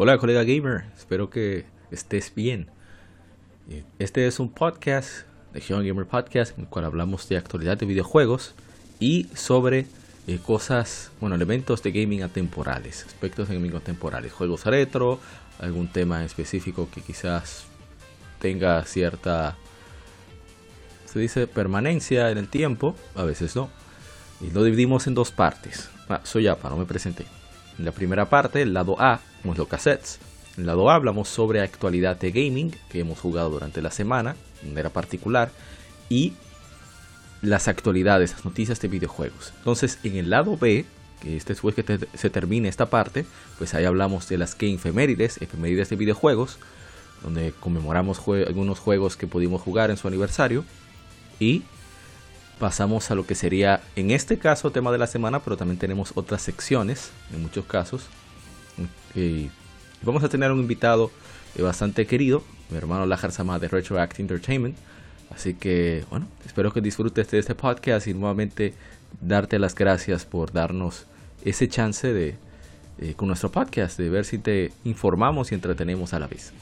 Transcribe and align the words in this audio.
Hola 0.00 0.16
colega 0.16 0.44
gamer, 0.44 0.84
espero 0.96 1.28
que 1.28 1.64
estés 1.90 2.32
bien. 2.32 2.68
Este 3.98 4.28
es 4.28 4.38
un 4.38 4.48
podcast 4.48 5.26
de 5.52 5.60
Gion 5.60 5.84
Gamer 5.84 6.06
Podcast 6.06 6.56
en 6.56 6.66
el 6.66 6.70
cual 6.70 6.84
hablamos 6.84 7.28
de 7.28 7.36
actualidad 7.36 7.76
de 7.78 7.86
videojuegos 7.86 8.54
y 9.00 9.24
sobre 9.34 9.86
eh, 10.28 10.38
cosas, 10.38 11.10
bueno, 11.20 11.34
elementos 11.34 11.82
de 11.82 11.90
gaming 11.90 12.22
atemporales, 12.22 13.06
aspectos 13.06 13.48
de 13.48 13.56
gaming 13.56 13.74
atemporales, 13.74 14.32
juegos 14.32 14.66
retro, 14.66 15.18
algún 15.58 15.88
tema 15.88 16.24
específico 16.24 16.88
que 16.94 17.00
quizás 17.00 17.64
tenga 18.38 18.84
cierta, 18.84 19.56
se 21.06 21.18
dice, 21.18 21.48
permanencia 21.48 22.30
en 22.30 22.38
el 22.38 22.46
tiempo, 22.46 22.94
a 23.16 23.24
veces 23.24 23.56
no. 23.56 23.68
Y 24.40 24.52
lo 24.52 24.62
dividimos 24.62 25.08
en 25.08 25.14
dos 25.14 25.32
partes. 25.32 25.90
Ah, 26.08 26.20
soy 26.22 26.46
Apa, 26.46 26.70
no 26.70 26.76
me 26.76 26.84
presenté. 26.84 27.26
En 27.80 27.84
la 27.84 27.90
primera 27.90 28.30
parte, 28.30 28.62
el 28.62 28.72
lado 28.72 28.94
A, 29.00 29.18
cassettes. 29.68 30.18
En 30.56 30.66
lado 30.66 30.90
A 30.90 30.96
hablamos 30.96 31.28
sobre 31.28 31.60
actualidad 31.60 32.16
de 32.16 32.30
gaming 32.32 32.74
que 32.88 33.00
hemos 33.00 33.18
jugado 33.18 33.50
durante 33.50 33.80
la 33.80 33.90
semana, 33.90 34.34
de 34.62 34.68
manera 34.68 34.90
particular, 34.90 35.50
y 36.08 36.34
las 37.42 37.68
actualidades, 37.68 38.32
las 38.32 38.44
noticias 38.44 38.80
de 38.80 38.88
videojuegos. 38.88 39.52
Entonces, 39.58 39.98
en 40.02 40.16
el 40.16 40.30
lado 40.30 40.56
B, 40.56 40.84
que 41.20 41.36
es 41.36 41.44
después 41.44 41.74
que 41.74 42.08
se 42.14 42.30
termine 42.30 42.68
esta 42.68 42.86
parte, 42.86 43.24
pues 43.58 43.74
ahí 43.74 43.84
hablamos 43.84 44.28
de 44.28 44.38
las 44.38 44.56
game 44.56 44.74
efemérides, 44.74 45.40
efemérides 45.40 45.90
de 45.90 45.96
videojuegos, 45.96 46.58
donde 47.22 47.52
conmemoramos 47.58 48.20
algunos 48.46 48.78
juegos 48.78 49.16
que 49.16 49.26
pudimos 49.26 49.62
jugar 49.62 49.90
en 49.90 49.96
su 49.96 50.08
aniversario. 50.08 50.64
Y 51.40 51.62
pasamos 52.58 53.10
a 53.10 53.14
lo 53.14 53.26
que 53.26 53.34
sería, 53.34 53.80
en 53.94 54.10
este 54.10 54.38
caso, 54.38 54.72
tema 54.72 54.90
de 54.90 54.98
la 54.98 55.06
semana, 55.06 55.40
pero 55.40 55.56
también 55.56 55.78
tenemos 55.78 56.12
otras 56.16 56.42
secciones, 56.42 57.10
en 57.32 57.42
muchos 57.42 57.64
casos. 57.64 58.06
Y 59.14 59.50
vamos 60.02 60.22
a 60.24 60.28
tener 60.28 60.52
un 60.52 60.60
invitado 60.60 61.10
eh, 61.56 61.62
bastante 61.62 62.06
querido, 62.06 62.42
mi 62.70 62.78
hermano 62.78 63.06
Lajar 63.06 63.32
Sama 63.32 63.58
de 63.58 63.68
Retroact 63.68 64.20
Entertainment. 64.20 64.76
Así 65.34 65.54
que, 65.54 66.04
bueno, 66.10 66.26
espero 66.46 66.72
que 66.72 66.80
disfrutes 66.80 67.30
de 67.30 67.38
este 67.38 67.54
podcast 67.54 68.06
y 68.06 68.14
nuevamente 68.14 68.74
darte 69.20 69.58
las 69.58 69.74
gracias 69.74 70.24
por 70.24 70.52
darnos 70.52 71.06
ese 71.44 71.68
chance 71.68 72.12
de, 72.12 72.36
eh, 72.98 73.14
con 73.14 73.28
nuestro 73.28 73.50
podcast, 73.50 73.98
de 73.98 74.08
ver 74.08 74.24
si 74.24 74.38
te 74.38 74.72
informamos 74.84 75.52
y 75.52 75.54
entretenemos 75.54 76.14
a 76.14 76.18
la 76.18 76.26
vez. 76.26 76.52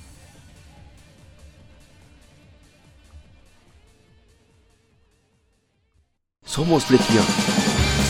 Somos 6.44 6.90
Legión. 6.90 7.24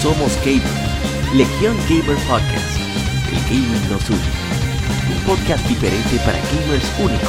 Somos 0.01 0.37
Gamer. 0.45 0.63
Legión 1.35 1.77
Gamer 1.89 2.17
Podcast. 2.29 2.76
Gaming 3.45 3.89
nos 3.91 4.09
une. 4.11 4.19
Un 5.11 5.19
podcast 5.25 5.67
diferente 5.69 6.19
para 6.25 6.39
gamers 6.51 6.85
únicos. 6.99 7.29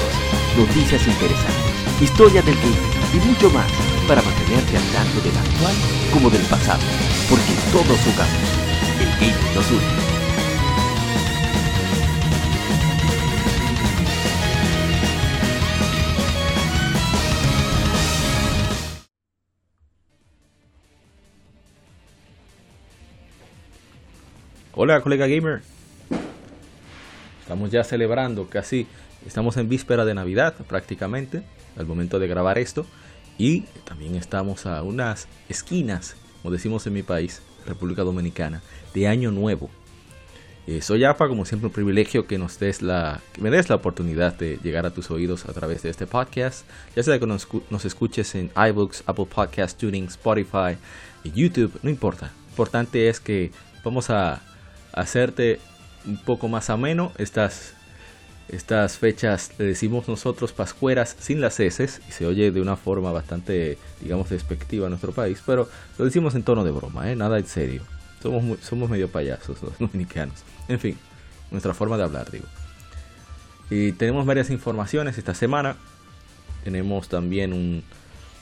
Noticias 0.58 1.06
interesantes. 1.06 2.02
Historia 2.02 2.42
del 2.42 2.56
gaming 2.56 2.98
y 3.14 3.28
mucho 3.28 3.50
más 3.52 3.72
para 4.08 4.22
mantenerte 4.22 4.78
al 4.78 4.84
tanto 4.94 5.22
del 5.22 5.38
actual 5.38 5.76
como 6.12 6.30
del 6.30 6.42
pasado. 6.44 6.82
Porque 7.30 7.54
todos 7.72 8.00
jugamos. 8.00 8.48
El 9.00 9.10
gaming 9.20 9.56
nos 9.56 9.70
une. 9.70 10.08
Hola, 24.80 25.02
colega 25.02 25.26
gamer. 25.26 25.77
Estamos 27.48 27.72
ya 27.72 27.86
celebrando 27.86 28.50
casi, 28.50 28.88
estamos 29.26 29.56
en 29.56 29.70
víspera 29.70 30.04
de 30.04 30.14
Navidad 30.14 30.54
prácticamente, 30.68 31.44
al 31.78 31.86
momento 31.86 32.20
de 32.20 32.28
grabar 32.28 32.58
esto. 32.58 32.86
Y 33.38 33.62
también 33.86 34.16
estamos 34.16 34.66
a 34.66 34.84
unas 34.84 35.30
esquinas, 35.48 36.18
como 36.42 36.52
decimos 36.52 36.86
en 36.88 36.94
mi 36.94 37.04
país, 37.04 37.42
República 37.66 38.02
Dominicana, 38.04 38.62
de 38.94 39.08
Año 39.08 39.32
Nuevo. 39.32 39.70
Eh, 40.68 40.82
soy 40.82 41.06
APA, 41.06 41.30
como 41.30 41.46
siempre 41.46 41.68
un 41.68 41.72
privilegio 41.72 42.28
que 42.28 42.38
nos 42.38 42.60
des 42.60 42.82
la, 42.82 43.22
que 43.32 43.40
me 43.40 43.50
des 43.50 43.70
la 43.70 43.76
oportunidad 43.76 44.34
de 44.34 44.60
llegar 44.62 44.86
a 44.86 44.94
tus 44.94 45.10
oídos 45.10 45.46
a 45.46 45.54
través 45.54 45.84
de 45.84 45.90
este 45.90 46.06
podcast. 46.06 46.66
Ya 46.98 47.04
sea 47.04 47.18
que 47.18 47.28
nos, 47.28 47.48
nos 47.70 47.86
escuches 47.86 48.36
en 48.36 48.52
iBooks, 48.58 49.04
Apple 49.06 49.28
Podcast 49.34 49.80
Tuning, 49.80 50.08
Spotify 50.08 50.76
YouTube, 51.24 51.80
no 51.82 51.90
importa. 51.90 52.30
Lo 52.44 52.50
importante 52.50 53.08
es 53.08 53.22
que 53.22 53.52
vamos 53.86 54.10
a 54.10 54.42
hacerte 54.92 55.62
un 56.08 56.18
poco 56.18 56.48
más 56.48 56.70
ameno 56.70 57.12
estas, 57.18 57.74
estas 58.50 58.98
fechas, 58.98 59.52
le 59.58 59.66
decimos 59.66 60.08
nosotros 60.08 60.54
pascueras 60.54 61.16
sin 61.20 61.42
las 61.42 61.60
heces, 61.60 62.02
y 62.08 62.12
se 62.12 62.26
oye 62.26 62.52
de 62.52 62.62
una 62.62 62.78
forma 62.78 63.12
bastante, 63.12 63.78
digamos, 64.02 64.30
despectiva 64.30 64.86
en 64.86 64.92
nuestro 64.92 65.12
país, 65.12 65.44
pero 65.46 65.70
lo 65.98 66.06
decimos 66.06 66.34
en 66.36 66.44
tono 66.44 66.64
de 66.64 66.72
broma, 66.72 67.12
¿eh? 67.12 67.16
nada 67.16 67.38
en 67.38 67.46
serio. 67.46 67.82
Somos, 68.22 68.60
somos 68.62 68.90
medio 68.90 69.10
payasos 69.10 69.62
los 69.62 69.78
dominicanos. 69.80 70.44
En 70.68 70.80
fin, 70.80 70.98
nuestra 71.52 71.74
forma 71.74 71.98
de 71.98 72.04
hablar, 72.04 72.32
digo. 72.32 72.46
Y 73.70 73.92
tenemos 73.92 74.26
varias 74.26 74.50
informaciones 74.50 75.18
esta 75.18 75.34
semana. 75.34 75.76
Tenemos 76.64 77.10
también 77.10 77.54
un, 77.54 77.84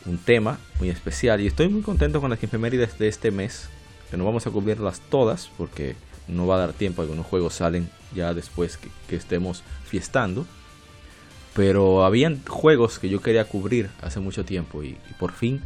un 0.05 0.17
tema 0.17 0.59
muy 0.79 0.89
especial 0.89 1.41
y 1.41 1.47
estoy 1.47 1.67
muy 1.67 1.81
contento 1.81 2.21
con 2.21 2.29
las 2.29 2.41
efemérides 2.41 2.97
de 2.97 3.07
este 3.07 3.31
mes. 3.31 3.69
Que 4.09 4.17
no 4.17 4.25
vamos 4.25 4.45
a 4.45 4.51
cubrirlas 4.51 5.01
todas 5.09 5.49
porque 5.57 5.95
no 6.27 6.47
va 6.47 6.55
a 6.55 6.59
dar 6.59 6.73
tiempo, 6.73 7.01
algunos 7.01 7.25
juegos 7.25 7.53
salen 7.53 7.89
ya 8.13 8.33
después 8.33 8.77
que, 8.77 9.15
estemos 9.15 9.63
fiestando. 9.85 10.45
Pero 11.53 12.03
habían 12.03 12.43
juegos 12.45 12.99
que 12.99 13.09
yo 13.09 13.21
quería 13.21 13.45
cubrir 13.45 13.89
hace 14.01 14.19
mucho 14.19 14.43
tiempo 14.43 14.83
y, 14.83 14.97
por 15.19 15.31
fin, 15.31 15.61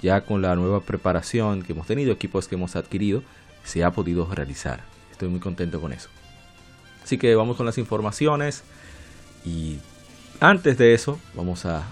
ya 0.00 0.22
con 0.22 0.40
la 0.40 0.56
nueva 0.56 0.80
preparación 0.80 1.62
que 1.62 1.72
hemos 1.72 1.86
tenido, 1.86 2.12
equipos 2.12 2.48
que 2.48 2.54
hemos 2.54 2.76
adquirido, 2.76 3.22
se 3.62 3.84
ha 3.84 3.90
podido 3.90 4.26
realizar. 4.32 4.80
Estoy 5.12 5.28
muy 5.28 5.40
contento 5.40 5.80
con 5.80 5.92
eso. 5.92 6.08
Así 7.02 7.18
que 7.18 7.34
vamos 7.34 7.58
con 7.58 7.66
las 7.66 7.76
informaciones 7.76 8.62
y 9.44 9.76
antes 10.40 10.78
de 10.78 10.94
eso 10.94 11.20
vamos 11.34 11.66
a 11.66 11.84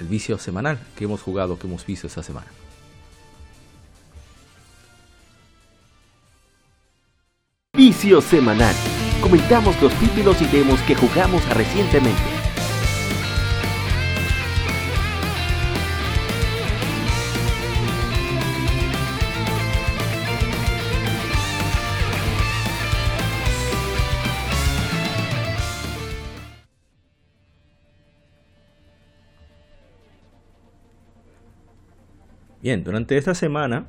el 0.00 0.06
vicio 0.06 0.38
semanal 0.38 0.78
que 0.96 1.04
hemos 1.04 1.20
jugado, 1.20 1.58
que 1.58 1.66
hemos 1.66 1.84
visto 1.84 2.06
esta 2.06 2.22
semana. 2.22 2.46
Vicio 7.78 8.20
Semanal. 8.20 8.74
Comentamos 9.22 9.80
los 9.80 9.92
títulos 10.00 10.42
y 10.42 10.46
demos 10.46 10.80
que 10.82 10.96
jugamos 10.96 11.48
recientemente. 11.54 12.20
Bien, 32.60 32.82
durante 32.82 33.16
esta 33.16 33.36
semana, 33.36 33.86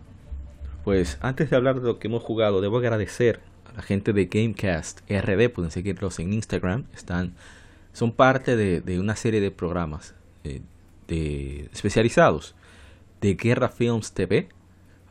pues 0.84 1.18
antes 1.22 1.50
de 1.50 1.56
hablar 1.56 1.80
de 1.82 1.88
lo 1.88 1.98
que 1.98 2.08
hemos 2.08 2.22
jugado, 2.22 2.62
debo 2.62 2.78
agradecer 2.78 3.49
la 3.80 3.84
gente 3.84 4.12
de 4.12 4.26
Gamecast 4.26 5.10
RD, 5.10 5.50
pueden 5.52 5.72
seguirlos 5.72 6.20
en 6.20 6.34
Instagram, 6.34 6.84
están, 6.94 7.34
son 7.94 8.12
parte 8.12 8.58
de, 8.58 9.00
una 9.00 9.16
serie 9.16 9.40
de 9.40 9.52
programas 9.52 10.16
eh, 10.44 10.60
de, 11.08 11.70
especializados 11.72 12.56
de 13.22 13.36
Guerra 13.36 13.70
Films 13.70 14.12
TV, 14.12 14.50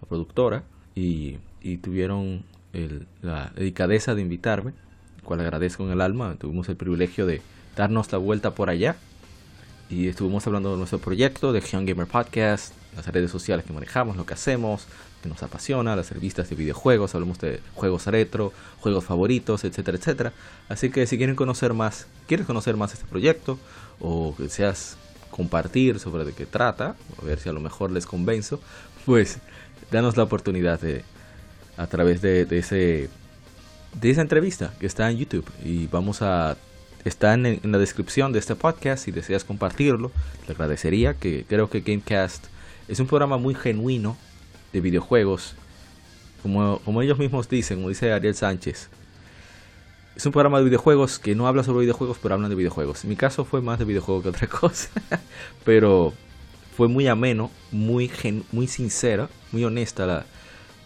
la 0.02 0.08
productora, 0.08 0.64
y, 0.94 1.38
tuvieron 1.80 2.44
la 3.22 3.52
delicadeza 3.56 4.14
de 4.14 4.20
invitarme, 4.20 4.74
cual 5.24 5.40
agradezco 5.40 5.86
en 5.86 5.92
el 5.92 6.02
alma, 6.02 6.36
tuvimos 6.38 6.68
el 6.68 6.76
privilegio 6.76 7.24
de 7.24 7.40
darnos 7.74 8.12
la 8.12 8.18
vuelta 8.18 8.54
por 8.54 8.68
allá 8.68 8.96
y 9.88 10.08
estuvimos 10.08 10.46
hablando 10.46 10.72
de 10.72 10.76
nuestro 10.76 10.98
proyecto 10.98 11.54
de 11.54 11.62
Young 11.62 11.88
Gamer 11.88 12.06
Podcast, 12.06 12.74
las 12.94 13.06
redes 13.06 13.30
sociales 13.30 13.64
que 13.64 13.72
manejamos, 13.72 14.18
lo 14.18 14.26
que 14.26 14.34
hacemos, 14.34 14.86
que 15.22 15.28
nos 15.28 15.42
apasiona, 15.42 15.96
las 15.96 16.10
revistas 16.10 16.48
de 16.50 16.56
videojuegos, 16.56 17.14
hablamos 17.14 17.38
de 17.38 17.60
juegos 17.74 18.06
retro, 18.06 18.52
juegos 18.80 19.04
favoritos, 19.04 19.64
etcétera, 19.64 19.98
etcétera. 19.98 20.32
Así 20.68 20.90
que 20.90 21.06
si 21.06 21.16
quieren 21.16 21.36
conocer 21.36 21.74
más, 21.74 22.06
quieres 22.26 22.46
conocer 22.46 22.76
más 22.76 22.92
este 22.92 23.06
proyecto 23.06 23.58
o 24.00 24.34
deseas 24.38 24.96
compartir 25.30 25.98
sobre 25.98 26.24
de 26.24 26.32
qué 26.32 26.46
trata, 26.46 26.96
a 27.20 27.24
ver 27.24 27.38
si 27.38 27.48
a 27.48 27.52
lo 27.52 27.60
mejor 27.60 27.90
les 27.90 28.06
convenzo, 28.06 28.60
pues 29.04 29.38
danos 29.90 30.16
la 30.16 30.24
oportunidad 30.24 30.80
de 30.80 31.04
a 31.76 31.86
través 31.86 32.20
de, 32.20 32.42
ese 32.50 33.08
de 33.94 34.10
esa 34.10 34.20
entrevista 34.20 34.74
que 34.80 34.86
está 34.86 35.10
en 35.10 35.18
YouTube 35.18 35.46
y 35.64 35.86
vamos 35.86 36.22
a 36.22 36.56
está 37.04 37.34
en, 37.34 37.46
en, 37.46 37.72
la 37.72 37.78
descripción 37.78 38.32
de 38.32 38.40
este 38.40 38.56
podcast 38.56 39.04
si 39.04 39.12
deseas 39.12 39.44
compartirlo, 39.44 40.10
te 40.46 40.52
agradecería 40.52 41.14
que 41.14 41.44
creo 41.48 41.70
que 41.70 41.80
Gamecast 41.80 42.46
es 42.88 42.98
un 42.98 43.06
programa 43.06 43.38
muy 43.38 43.54
genuino 43.54 44.16
de 44.72 44.80
videojuegos, 44.80 45.54
como, 46.42 46.78
como 46.84 47.02
ellos 47.02 47.18
mismos 47.18 47.48
dicen, 47.48 47.78
como 47.78 47.88
dice 47.88 48.12
Ariel 48.12 48.34
Sánchez, 48.34 48.88
es 50.18 50.26
un 50.26 50.32
programa 50.32 50.58
de 50.58 50.64
videojuegos 50.64 51.20
que 51.20 51.36
no 51.36 51.46
habla 51.46 51.62
sobre 51.62 51.82
videojuegos, 51.82 52.18
pero 52.20 52.34
hablan 52.34 52.50
de 52.50 52.56
videojuegos. 52.56 53.04
En 53.04 53.10
mi 53.10 53.16
caso 53.16 53.44
fue 53.44 53.62
más 53.62 53.78
de 53.78 53.84
videojuegos 53.84 54.24
que 54.24 54.28
otra 54.30 54.46
cosa, 54.60 54.88
pero 55.64 56.12
fue 56.76 56.88
muy 56.88 57.06
ameno, 57.06 57.52
muy, 57.70 58.10
muy 58.50 58.66
sincera, 58.66 59.28
muy 59.52 59.64
honesta 59.64 60.24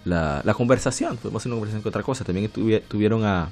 la, 0.05 0.43
la, 0.44 0.55
conversación. 0.55 1.17
Fue 1.17 1.31
más 1.31 1.46
una 1.46 1.55
conversación 1.55 1.82
que 1.82 1.88
otra 1.88 2.02
cosa. 2.02 2.25
También 2.25 2.50
tuvieron 2.50 3.25
a, 3.25 3.49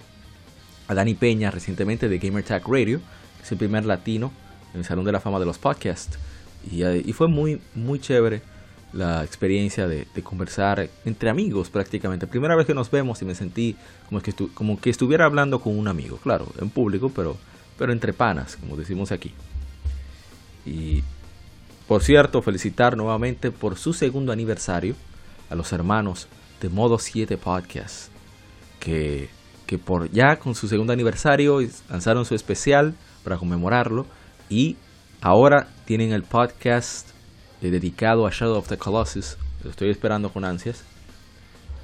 a 0.86 0.94
Dani 0.94 1.14
Peña 1.14 1.50
recientemente 1.50 2.10
de 2.10 2.18
Gamer 2.18 2.44
Tag 2.44 2.62
Radio, 2.68 2.98
que 3.38 3.44
es 3.44 3.52
el 3.52 3.58
primer 3.58 3.86
latino 3.86 4.32
en 4.74 4.80
el 4.80 4.84
Salón 4.84 5.06
de 5.06 5.12
la 5.12 5.20
Fama 5.20 5.38
de 5.38 5.46
los 5.46 5.58
Podcasts. 5.58 6.18
Y, 6.70 6.84
y 6.84 7.12
fue 7.14 7.28
muy, 7.28 7.58
muy 7.74 7.98
chévere 7.98 8.42
la 8.92 9.24
experiencia 9.24 9.86
de, 9.86 10.06
conversar 10.22 10.88
entre 11.04 11.30
amigos 11.30 11.70
prácticamente. 11.70 12.26
Primera 12.26 12.56
vez 12.56 12.66
que 12.66 12.74
nos 12.74 12.90
vemos 12.90 13.22
y 13.22 13.24
me 13.24 13.34
sentí 13.34 13.76
como 14.08 14.20
que, 14.20 14.32
como 14.54 14.80
que 14.80 14.90
estuviera 14.90 15.24
hablando 15.24 15.60
con 15.60 15.78
un 15.78 15.88
amigo, 15.88 16.18
claro, 16.18 16.46
en 16.60 16.70
público, 16.70 17.10
pero, 17.14 17.36
pero 17.78 17.92
entre 17.92 18.12
panas, 18.12 18.56
como 18.56 18.76
decimos 18.76 19.12
aquí. 19.12 19.32
Y 20.66 21.02
por 21.86 22.02
cierto, 22.02 22.42
felicitar 22.42 22.96
nuevamente 22.96 23.50
por 23.50 23.76
su 23.76 23.92
segundo 23.92 24.32
aniversario 24.32 24.94
a 25.48 25.54
los 25.54 25.72
hermanos 25.72 26.28
de 26.60 26.68
Modo 26.68 26.98
7 26.98 27.36
Podcast, 27.38 28.10
que, 28.78 29.28
que 29.66 29.78
por 29.78 30.10
ya 30.10 30.36
con 30.36 30.54
su 30.54 30.68
segundo 30.68 30.92
aniversario 30.92 31.60
lanzaron 31.88 32.24
su 32.24 32.34
especial 32.34 32.94
para 33.24 33.38
conmemorarlo 33.38 34.06
y 34.48 34.76
ahora 35.20 35.68
tienen 35.84 36.12
el 36.12 36.22
podcast 36.22 37.08
dedicado 37.68 38.26
a 38.26 38.30
Shadow 38.30 38.56
of 38.56 38.68
the 38.68 38.78
Colossus, 38.78 39.36
lo 39.62 39.70
estoy 39.70 39.90
esperando 39.90 40.32
con 40.32 40.44
ansias, 40.44 40.84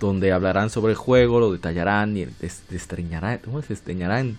donde 0.01 0.33
hablarán 0.33 0.71
sobre 0.71 0.93
el 0.93 0.97
juego, 0.97 1.41
lo 1.41 1.53
detallarán 1.53 2.17
y 2.17 2.27
destreñarán, 2.71 3.41
¿cómo 3.45 3.61
se 3.63 3.69
destreñarán? 3.69 4.39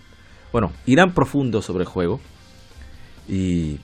Bueno, 0.52 0.72
irán 0.86 1.14
profundo 1.14 1.62
sobre 1.62 1.84
el 1.84 1.88
juego 1.88 2.20
y, 3.28 3.78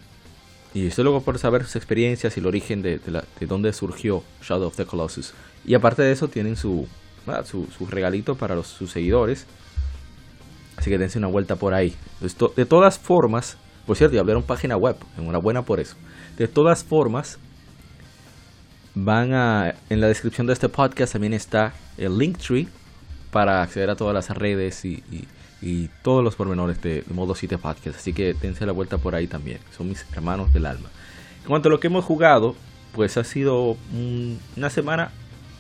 y 0.72 0.86
estoy 0.86 1.04
luego 1.04 1.20
por 1.22 1.38
saber 1.38 1.64
sus 1.64 1.76
experiencias 1.76 2.36
y 2.36 2.40
el 2.40 2.46
origen 2.46 2.82
de, 2.82 2.98
de, 2.98 3.46
dónde 3.46 3.72
surgió 3.72 4.24
Shadow 4.42 4.68
of 4.68 4.76
the 4.76 4.86
Colossus. 4.86 5.34
Y 5.64 5.74
aparte 5.74 6.02
de 6.02 6.12
eso 6.12 6.28
tienen 6.28 6.56
su, 6.56 6.88
su, 7.44 7.86
regalito 7.86 8.34
para 8.34 8.60
sus 8.62 8.90
seguidores. 8.90 9.46
Así 10.76 10.90
que 10.90 10.98
dense 10.98 11.18
una 11.18 11.28
vuelta 11.28 11.56
por 11.56 11.74
ahí. 11.74 11.94
de 12.56 12.66
todas 12.66 12.98
formas, 12.98 13.56
por 13.86 13.96
cierto, 13.96 14.14
ya 14.14 14.20
abrieron 14.20 14.42
página 14.42 14.76
web. 14.76 14.96
Enhorabuena 15.16 15.62
por 15.62 15.80
eso. 15.80 15.96
De 16.36 16.48
todas 16.48 16.82
formas, 16.82 17.38
van 18.94 19.32
a. 19.34 19.74
En 19.88 20.00
la 20.00 20.08
descripción 20.08 20.46
de 20.46 20.52
este 20.52 20.68
podcast 20.68 21.12
también 21.12 21.32
está 21.32 21.72
el 21.96 22.18
Linktree 22.18 22.68
para 23.30 23.62
acceder 23.62 23.90
a 23.90 23.96
todas 23.96 24.14
las 24.14 24.30
redes 24.36 24.84
y, 24.84 25.02
todos 26.02 26.22
los 26.22 26.34
pormenores 26.34 26.80
de, 26.82 27.04
Modo 27.08 27.34
7 27.34 27.56
Podcast. 27.58 27.98
Así 27.98 28.12
que 28.12 28.34
dense 28.34 28.66
la 28.66 28.72
vuelta 28.72 28.98
por 28.98 29.14
ahí 29.14 29.26
también. 29.26 29.58
Son 29.76 29.88
mis 29.88 30.04
hermanos 30.12 30.52
del 30.52 30.66
alma. 30.66 30.88
En 31.42 31.48
cuanto 31.48 31.68
a 31.68 31.70
lo 31.70 31.80
que 31.80 31.86
hemos 31.86 32.04
jugado, 32.04 32.54
pues 32.92 33.16
ha 33.16 33.24
sido 33.24 33.76
una 34.56 34.70
semana 34.70 35.10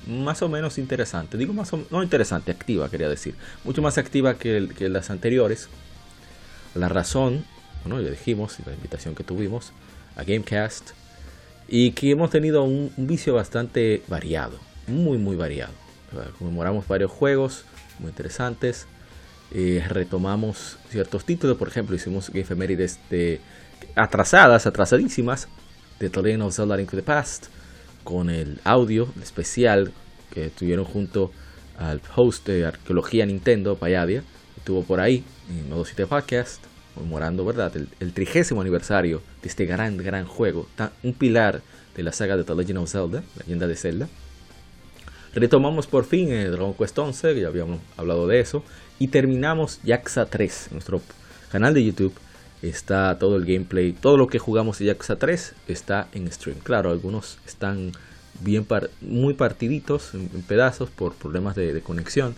más 0.06 0.42
o 0.42 0.48
menos 0.48 0.76
interesante. 0.78 1.38
Digo 1.38 1.52
más 1.52 1.72
o 1.72 1.80
no 1.90 2.02
interesante, 2.02 2.50
activa, 2.50 2.90
quería 2.90 3.08
decir. 3.08 3.34
Mucho 3.64 3.80
más 3.80 3.96
activa 3.96 4.34
que, 4.34 4.68
que 4.76 4.88
las 4.88 5.08
anteriores. 5.10 5.68
La 6.74 6.88
razón, 6.88 7.44
bueno, 7.84 8.02
ya 8.02 8.10
dijimos, 8.10 8.58
la 8.66 8.74
invitación 8.74 9.14
que 9.14 9.24
tuvimos 9.24 9.72
a 10.16 10.24
Gamecast 10.24 10.90
y 11.68 11.92
que 11.92 12.10
hemos 12.10 12.30
tenido 12.30 12.64
un, 12.64 12.92
vicio 12.96 13.34
bastante 13.34 14.02
variado, 14.08 14.58
muy 14.86 15.18
muy 15.18 15.36
variado. 15.36 15.72
Conmemoramos 16.38 16.86
varios 16.86 17.10
juegos 17.10 17.64
muy 17.98 18.10
interesantes, 18.10 18.86
eh, 19.52 19.84
retomamos 19.88 20.78
ciertos 20.90 21.24
títulos, 21.24 21.56
por 21.56 21.68
ejemplo, 21.68 21.96
hicimos 21.96 22.30
efemérides 22.34 23.00
de 23.10 23.40
atrasadas, 23.96 24.66
atrasadísimas, 24.66 25.48
de 25.98 26.10
The 26.10 26.22
Legend 26.22 26.42
of 26.42 26.54
Zelda 26.54 26.76
to 26.76 26.96
the 26.96 27.02
Past, 27.02 27.46
con 28.04 28.30
el 28.30 28.60
audio 28.64 29.08
especial 29.22 29.92
que 30.32 30.50
tuvieron 30.50 30.84
junto 30.84 31.32
al 31.78 32.00
host 32.14 32.46
de 32.46 32.66
arqueología 32.66 33.26
Nintendo, 33.26 33.76
Payadia, 33.76 34.22
estuvo 34.56 34.84
por 34.84 35.00
ahí 35.00 35.24
en 35.48 35.68
Modo 35.68 35.84
7 35.84 36.06
Podcast 36.06 36.73
conmemorando 36.94 37.44
¿verdad? 37.44 37.72
El, 38.00 38.12
trigésimo 38.12 38.60
aniversario 38.60 39.22
de 39.42 39.48
este 39.48 39.66
gran, 39.66 39.96
gran 39.96 40.26
juego, 40.26 40.68
un 41.02 41.12
pilar 41.12 41.62
de 41.96 42.02
la 42.02 42.12
saga 42.12 42.36
de 42.36 42.44
The 42.44 42.54
Legend 42.54 42.78
of 42.78 42.90
Zelda, 42.90 43.22
leyenda 43.38 43.66
de 43.66 43.76
Zelda. 43.76 44.08
Retomamos 45.34 45.86
por 45.86 46.04
fin 46.04 46.30
el 46.30 46.52
Dragon 46.52 46.74
Quest 46.74 46.98
11, 46.98 47.40
ya 47.40 47.48
habíamos 47.48 47.80
hablado 47.96 48.26
de 48.26 48.40
eso, 48.40 48.62
y 48.98 49.08
terminamos 49.08 49.80
Yakuza 49.82 50.26
3, 50.26 50.68
nuestro 50.72 51.02
canal 51.50 51.74
de 51.74 51.84
YouTube. 51.84 52.14
Está 52.62 53.18
todo 53.18 53.36
el 53.36 53.44
gameplay, 53.44 53.92
todo 53.92 54.16
lo 54.16 54.28
que 54.28 54.38
jugamos 54.38 54.78
de 54.78 54.86
Yakuza 54.86 55.16
3 55.16 55.54
está 55.68 56.08
en 56.12 56.30
stream. 56.30 56.58
Claro, 56.60 56.90
algunos 56.90 57.38
están 57.46 57.92
bien 58.40 58.66
muy 59.00 59.34
partiditos 59.34 60.14
en, 60.14 60.28
pedazos 60.42 60.88
por 60.88 61.14
problemas 61.14 61.56
de 61.56 61.80
conexión, 61.82 62.36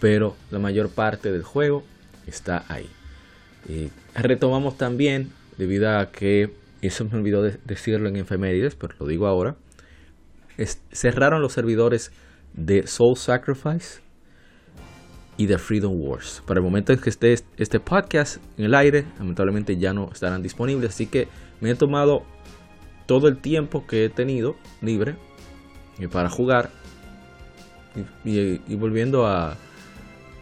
pero 0.00 0.36
la 0.50 0.58
mayor 0.58 0.90
parte 0.90 1.32
del 1.32 1.42
juego 1.42 1.82
está 2.26 2.64
ahí 2.68 2.88
retomamos 4.14 4.76
también, 4.76 5.30
debido 5.58 5.90
a 5.90 6.10
que, 6.10 6.50
eso 6.82 7.04
me 7.04 7.16
olvidó 7.16 7.42
decirlo 7.42 8.08
en 8.08 8.16
efemérides, 8.16 8.74
pero 8.74 8.94
lo 9.00 9.06
digo 9.06 9.26
ahora, 9.26 9.56
cerraron 10.92 11.40
los 11.40 11.52
servidores 11.52 12.12
de 12.52 12.86
Soul 12.86 13.16
Sacrifice 13.16 14.02
y 15.36 15.46
de 15.46 15.58
Freedom 15.58 15.94
Wars. 15.96 16.42
Para 16.46 16.60
el 16.60 16.64
momento 16.64 16.92
en 16.92 17.00
que 17.00 17.10
esté 17.10 17.34
este 17.56 17.80
podcast 17.80 18.36
en 18.58 18.66
el 18.66 18.74
aire, 18.74 19.06
lamentablemente 19.18 19.76
ya 19.76 19.92
no 19.92 20.10
estarán 20.12 20.42
disponibles, 20.42 20.90
así 20.90 21.06
que 21.06 21.28
me 21.60 21.70
he 21.70 21.74
tomado 21.74 22.22
todo 23.06 23.28
el 23.28 23.38
tiempo 23.38 23.86
que 23.86 24.04
he 24.04 24.08
tenido 24.10 24.56
libre 24.80 25.16
eh, 25.98 26.08
para 26.08 26.28
jugar 26.28 26.70
y 28.24 28.74
volviendo 28.74 29.26
a, 29.26 29.56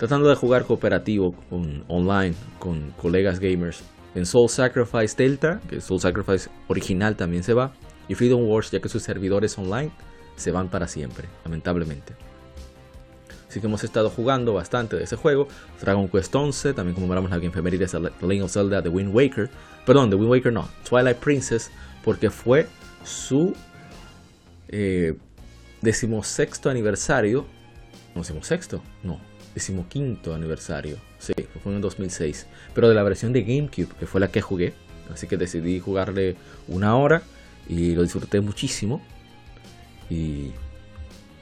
tratando 0.02 0.28
de 0.28 0.34
jugar 0.34 0.64
cooperativo 0.64 1.32
con, 1.48 1.84
online 1.86 2.34
con 2.58 2.90
colegas 3.00 3.38
gamers. 3.38 3.84
En 4.16 4.26
Soul 4.26 4.48
Sacrifice 4.48 5.14
Delta, 5.16 5.60
que 5.70 5.80
Soul 5.80 6.00
Sacrifice 6.00 6.50
original 6.66 7.14
también 7.14 7.44
se 7.44 7.54
va, 7.54 7.72
y 8.08 8.16
Freedom 8.16 8.42
Wars, 8.48 8.72
ya 8.72 8.80
que 8.80 8.88
sus 8.88 9.04
servidores 9.04 9.56
online 9.56 9.92
se 10.34 10.50
van 10.50 10.70
para 10.70 10.88
siempre, 10.88 11.28
lamentablemente. 11.44 12.14
Así 13.48 13.60
que 13.60 13.68
hemos 13.68 13.84
estado 13.84 14.10
jugando 14.10 14.54
bastante 14.54 14.96
de 14.96 15.04
ese 15.04 15.14
juego. 15.14 15.46
Dragon 15.80 16.08
Quest 16.08 16.34
11, 16.34 16.74
también 16.74 16.96
conmemoramos 16.96 17.30
la 17.30 17.38
Game 17.38 17.52
de 17.54 17.86
The 17.86 18.42
of 18.42 18.50
Zelda, 18.50 18.82
The 18.82 18.88
Wind 18.88 19.14
Waker. 19.14 19.50
Perdón, 19.86 20.10
The 20.10 20.16
Wind 20.16 20.32
Waker 20.32 20.52
no, 20.52 20.68
Twilight 20.82 21.18
Princess, 21.18 21.70
porque 22.04 22.28
fue 22.28 22.66
su 23.04 23.54
eh, 24.66 25.16
decimosexto 25.80 26.70
aniversario. 26.70 27.46
No, 28.16 28.22
decimosexto, 28.22 28.82
no, 29.04 29.20
decimoquinto 29.54 30.34
aniversario. 30.34 30.96
Sí, 31.18 31.34
fue 31.62 31.72
en 31.72 31.80
2006. 31.80 32.46
Pero 32.74 32.88
de 32.88 32.94
la 32.94 33.02
versión 33.02 33.32
de 33.32 33.42
GameCube, 33.42 33.94
que 33.98 34.06
fue 34.06 34.20
la 34.20 34.28
que 34.28 34.40
jugué. 34.40 34.74
Así 35.12 35.26
que 35.26 35.36
decidí 35.36 35.80
jugarle 35.80 36.36
una 36.68 36.96
hora 36.96 37.22
y 37.68 37.94
lo 37.94 38.02
disfruté 38.02 38.40
muchísimo. 38.40 39.02
Y, 40.08 40.52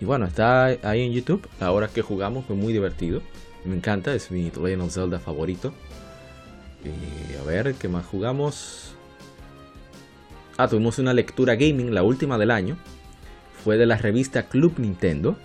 y 0.00 0.05
bueno, 0.05 0.26
está 0.26 0.67
ahí 0.83 1.02
en 1.02 1.12
YouTube. 1.12 1.49
La 1.61 1.73
hora 1.73 1.88
que 1.88 2.02
jugamos 2.02 2.45
fue 2.47 2.57
muy 2.57 2.73
divertido. 2.73 3.23
Me 3.64 3.76
encanta, 3.76 4.14
es 4.14 4.31
mi 4.31 4.50
Legend 4.50 4.90
Zelda 4.90 5.19
favorito. 5.19 5.73
Y 6.85 7.37
a 7.37 7.43
ver, 7.45 7.75
¿qué 7.75 7.88
más 7.88 8.07
jugamos? 8.07 8.95
Ah, 10.57 10.69
tuvimos 10.69 10.99
una 10.99 11.12
lectura 11.12 11.55
gaming, 11.55 11.95
la 11.95 12.02
última 12.02 12.38
del 12.38 12.50
año. 12.50 12.76
Fue 13.62 13.76
de 13.76 13.87
la 13.87 13.99
revista 13.99 14.49
Club 14.49 14.75
Nintendo, 14.79 15.37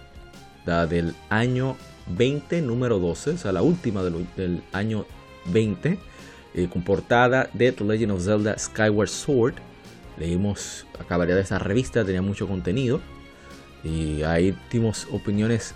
la 0.66 0.88
del 0.88 1.14
año 1.30 1.76
20, 2.08 2.62
número 2.62 3.00
12, 3.00 3.32
o 3.32 3.38
sea, 3.38 3.52
la 3.52 3.62
última 3.62 4.04
del, 4.04 4.64
año 4.72 5.06
20, 5.52 5.98
eh, 6.54 6.70
con 6.72 6.84
portada 6.84 7.50
de 7.54 7.72
The 7.72 7.84
Legend 7.84 8.12
of 8.12 8.24
Zelda 8.24 8.58
Skyward 8.58 9.10
Sword. 9.10 9.56
Leímos, 10.18 10.86
acabaría 11.00 11.36
de 11.36 11.42
esa 11.42 11.60
revista, 11.60 12.06
tenía 12.06 12.22
mucho 12.22 12.48
contenido. 12.48 13.02
Y 13.84 14.24
ahí 14.24 14.58
dimos 14.72 15.08
opiniones 15.12 15.76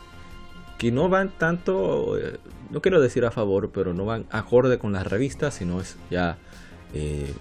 que 0.78 0.92
no 0.92 1.10
van 1.10 1.30
tanto, 1.30 2.18
eh, 2.18 2.40
no 2.72 2.82
quiero 2.82 3.02
decir 3.02 3.26
a 3.26 3.32
favor, 3.32 3.72
pero 3.72 3.94
no 3.94 4.06
van 4.06 4.26
acorde 4.32 4.80
con 4.80 4.94
las 4.94 5.06
revistas, 5.06 5.56
sino 5.56 5.82
es 5.82 5.98
ya 6.10 6.38
eh, 6.94 7.34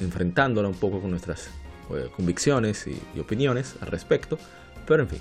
enfrentándola 0.00 0.68
un 0.68 0.74
poco 0.74 1.00
con 1.00 1.10
nuestras 1.10 1.50
convicciones 2.16 2.86
y, 2.86 3.20
opiniones 3.20 3.74
al 3.80 3.88
respecto. 3.88 4.38
Pero 4.86 5.02
en 5.02 5.08
fin, 5.08 5.20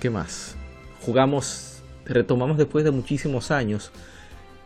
¿qué 0.00 0.10
más? 0.10 0.56
Jugamos 1.02 1.79
retomamos 2.04 2.58
después 2.58 2.84
de 2.84 2.90
muchísimos 2.90 3.50
años 3.50 3.90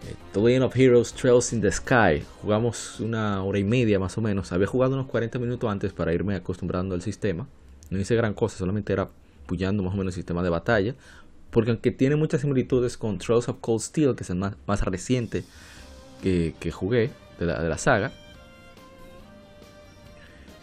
eh, 0.09 0.14
The 0.33 0.41
Legend 0.41 0.64
of 0.64 0.76
Heroes 0.76 1.12
Trails 1.12 1.53
in 1.53 1.61
the 1.61 1.71
Sky. 1.71 2.25
Jugamos 2.43 3.00
una 3.00 3.43
hora 3.43 3.59
y 3.59 3.64
media 3.64 3.99
más 3.99 4.17
o 4.19 4.21
menos. 4.21 4.53
Había 4.53 4.67
jugado 4.67 4.95
unos 4.95 5.07
40 5.07 5.38
minutos 5.38 5.71
antes 5.71 5.93
para 5.93 6.12
irme 6.12 6.35
acostumbrando 6.35 6.95
al 6.95 7.03
sistema. 7.03 7.47
No 7.91 7.99
hice 7.99 8.14
gran 8.17 8.35
cosa, 8.35 8.57
solamente 8.59 8.93
era 8.93 9.09
puyando 9.47 9.83
más 9.83 9.95
o 9.95 9.97
menos 9.97 10.14
el 10.14 10.17
sistema 10.17 10.43
de 10.43 10.50
batalla. 10.50 10.95
porque 11.50 11.71
aunque 11.71 11.93
tiene 11.93 12.17
muchas 12.17 12.41
similitudes 12.41 12.97
con 12.97 13.19
Trails 13.19 13.49
of 13.49 13.59
Cold 13.61 13.81
Steel, 13.81 14.17
que 14.17 14.25
es 14.25 14.31
el 14.31 14.37
más, 14.37 14.81
reciente 14.83 15.45
que, 16.23 16.71
jugué 16.73 17.11
de 17.38 17.47
la, 17.47 17.79
saga, 17.79 18.11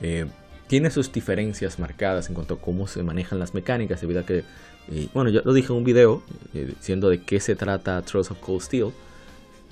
eh, 0.01 0.25
tiene 0.67 0.91
sus 0.91 1.11
diferencias 1.11 1.79
marcadas 1.79 2.27
en 2.27 2.35
cuanto 2.35 2.55
a 2.55 2.59
cómo 2.59 2.87
se 2.87 3.03
manejan 3.03 3.39
las 3.39 3.53
mecánicas, 3.53 4.01
debido 4.01 4.19
a 4.19 4.25
que, 4.25 4.43
bueno, 5.13 5.29
yo 5.29 5.41
lo 5.43 5.53
dije 5.53 5.71
en 5.71 5.77
un 5.77 5.83
video 5.83 6.21
eh, 6.53 6.73
diciendo 6.77 7.09
de 7.09 7.21
qué 7.21 7.39
se 7.39 7.55
trata 7.55 8.01
Trails 8.01 8.31
of 8.31 8.39
Cold 8.39 8.61
Steel, 8.61 8.91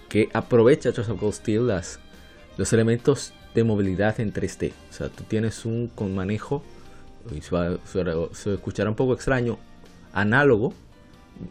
que 0.07 0.29
aprovecha 0.33 0.91
Trails 0.91 1.09
of 1.09 1.19
Cold 1.19 1.33
Steel 1.33 1.67
las, 1.67 1.99
los 2.57 2.71
elementos 2.73 3.33
de 3.53 3.63
movilidad 3.63 4.19
en 4.19 4.33
3D. 4.33 4.71
O 4.89 4.93
sea, 4.93 5.09
tú 5.09 5.23
tienes 5.23 5.65
un 5.65 5.87
con 5.87 6.15
manejo, 6.15 6.63
y 7.35 7.41
se, 7.41 8.53
escuchará 8.53 8.89
un 8.89 8.95
poco 8.95 9.13
extraño, 9.13 9.57
análogo, 10.13 10.73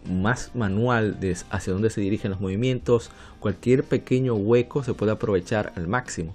más 0.04 0.50
manual 0.54 1.18
de 1.18 1.36
hacia 1.50 1.72
dónde 1.72 1.90
se 1.90 2.00
dirigen 2.00 2.30
los 2.30 2.40
movimientos. 2.40 3.10
Cualquier 3.40 3.84
pequeño 3.84 4.34
hueco 4.34 4.82
se 4.82 4.94
puede 4.94 5.12
aprovechar 5.12 5.72
al 5.76 5.88
máximo 5.88 6.34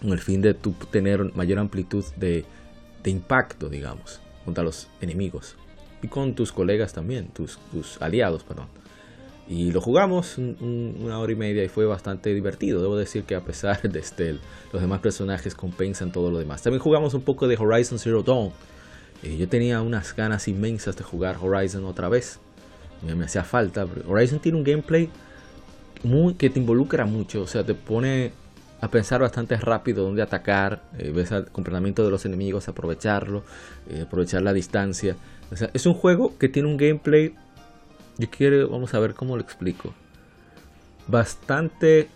con 0.00 0.12
el 0.12 0.18
fin 0.18 0.40
de 0.40 0.54
tener 0.54 1.34
mayor 1.34 1.58
amplitud 1.58 2.04
de, 2.16 2.44
impacto, 3.04 3.68
digamos, 3.68 4.20
contra 4.44 4.64
los 4.64 4.88
enemigos 5.00 5.56
y 6.02 6.08
con 6.08 6.34
tus 6.34 6.52
colegas 6.52 6.92
también, 6.92 7.28
tus, 7.28 7.58
tus 7.72 8.00
aliados, 8.00 8.44
perdón. 8.44 8.66
Y 9.50 9.72
lo 9.72 9.80
jugamos 9.80 10.38
una 10.38 11.18
hora 11.18 11.32
y 11.32 11.34
media 11.34 11.64
y 11.64 11.68
fue 11.68 11.84
bastante 11.84 12.32
divertido. 12.32 12.80
Debo 12.80 12.96
decir 12.96 13.24
que 13.24 13.34
a 13.34 13.40
pesar 13.40 13.82
de 13.90 13.98
este, 13.98 14.38
los 14.72 14.80
demás 14.80 15.00
personajes 15.00 15.56
compensan 15.56 16.12
todo 16.12 16.30
lo 16.30 16.38
demás. 16.38 16.62
También 16.62 16.80
jugamos 16.80 17.14
un 17.14 17.22
poco 17.22 17.48
de 17.48 17.56
Horizon 17.56 17.98
Zero 17.98 18.22
Dawn. 18.22 18.52
Eh, 19.24 19.36
yo 19.36 19.48
tenía 19.48 19.82
unas 19.82 20.14
ganas 20.14 20.46
inmensas 20.46 20.96
de 20.96 21.02
jugar 21.02 21.36
Horizon 21.42 21.84
otra 21.84 22.08
vez. 22.08 22.38
Me, 23.02 23.24
hacía 23.24 23.42
falta. 23.42 23.88
Horizon 24.06 24.38
tiene 24.38 24.56
un 24.56 24.62
gameplay 24.62 25.10
que 26.38 26.48
te 26.48 26.60
involucra 26.60 27.04
mucho. 27.04 27.42
O 27.42 27.46
sea, 27.48 27.66
te 27.66 27.74
pone 27.74 28.30
a 28.80 28.88
pensar 28.88 29.20
bastante 29.20 29.56
rápido 29.56 30.04
dónde 30.04 30.22
atacar, 30.22 30.82
eh, 30.98 31.12
ves 31.14 31.30
el 31.32 31.46
comportamiento 31.46 32.04
de 32.04 32.10
los 32.10 32.24
enemigos, 32.24 32.68
aprovecharlo, 32.68 33.44
eh, 33.88 34.02
aprovechar 34.06 34.42
la 34.42 34.52
distancia. 34.52 35.16
es 35.72 35.86
un 35.86 35.94
juego 35.94 36.38
que 36.38 36.48
tiene 36.48 36.68
un 36.68 36.76
gameplay, 36.76 37.34
yo 38.18 38.30
quiero, 38.30 38.68
vamos 38.68 38.94
a 38.94 38.98
ver 39.00 39.14
cómo 39.14 39.36
lo 39.36 39.42
explico, 39.42 39.92
bastante 41.06 42.08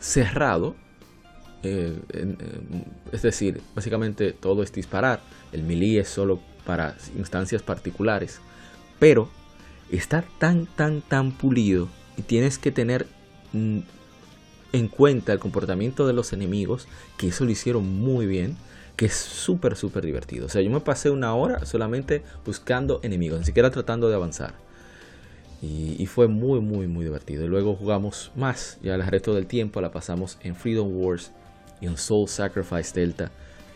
cerrado. 0.00 0.76
Eh, 1.62 1.98
es 3.12 3.22
decir, 3.22 3.60
básicamente 3.74 4.32
todo 4.32 4.62
es 4.62 4.72
disparar. 4.72 5.20
El 5.52 5.64
melee 5.64 6.00
es 6.00 6.08
solo 6.08 6.40
para 6.64 6.96
instancias 7.16 7.62
particulares. 7.62 8.40
Pero 8.98 9.28
está 9.90 10.24
tan, 10.38 10.66
tan, 10.66 11.00
tan 11.00 11.32
pulido 11.32 11.88
y 12.16 12.22
tienes 12.22 12.58
que 12.58 12.70
tener 12.70 13.06
en 14.72 14.88
cuenta 14.88 15.32
el 15.32 15.38
comportamiento 15.38 16.06
de 16.06 16.12
los 16.12 16.32
enemigos, 16.32 16.88
que 17.16 17.28
eso 17.28 17.44
lo 17.44 17.50
hicieron 17.50 17.86
muy 17.86 18.26
bien, 18.26 18.56
que 18.96 19.06
es 19.06 19.14
súper, 19.14 19.76
súper 19.76 20.04
divertido. 20.04 20.46
O 20.46 20.48
sea, 20.48 20.62
yo 20.62 20.70
me 20.70 20.80
pasé 20.80 21.10
una 21.10 21.34
hora 21.34 21.64
solamente 21.66 22.22
buscando 22.44 23.00
enemigos, 23.02 23.38
ni 23.38 23.44
siquiera 23.44 23.70
tratando 23.70 24.08
de 24.08 24.14
avanzar. 24.14 24.54
Y, 25.62 26.06
fue 26.06 26.28
muy, 26.28 26.60
muy, 26.60 26.86
muy 26.86 27.04
divertido. 27.04 27.44
Y 27.44 27.48
luego 27.48 27.74
jugamos 27.74 28.30
más, 28.36 28.78
ya 28.82 28.94
el 28.94 29.04
resto 29.04 29.34
del 29.34 29.46
tiempo 29.46 29.80
la 29.80 29.90
pasamos 29.90 30.38
en 30.42 30.54
Freedom 30.54 30.88
Wars 30.94 31.32
y 31.80 31.86
en 31.86 31.96
Soul 31.96 32.28
Sacrifice 32.28 32.98
Delta. 32.98 33.32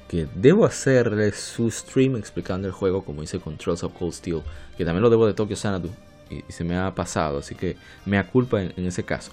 Que 0.08 0.28
debo 0.36 0.64
hacerle 0.64 1.32
su 1.32 1.70
stream 1.70 2.16
explicando 2.16 2.68
el 2.68 2.72
juego, 2.72 3.04
como 3.04 3.22
hice 3.22 3.40
con 3.40 3.56
Trolls 3.56 3.82
of 3.82 3.92
Cold 3.98 4.12
Steel, 4.12 4.42
que 4.76 4.84
también 4.84 5.02
lo 5.02 5.10
debo 5.10 5.26
de 5.26 5.34
Tokyo 5.34 5.56
Sanadu 5.56 5.90
y, 6.30 6.44
se 6.52 6.62
me 6.62 6.76
ha 6.76 6.94
pasado, 6.94 7.38
así 7.38 7.54
que 7.54 7.76
me 8.04 8.18
aculpa 8.18 8.62
en 8.62 8.86
ese 8.86 9.02
caso. 9.02 9.32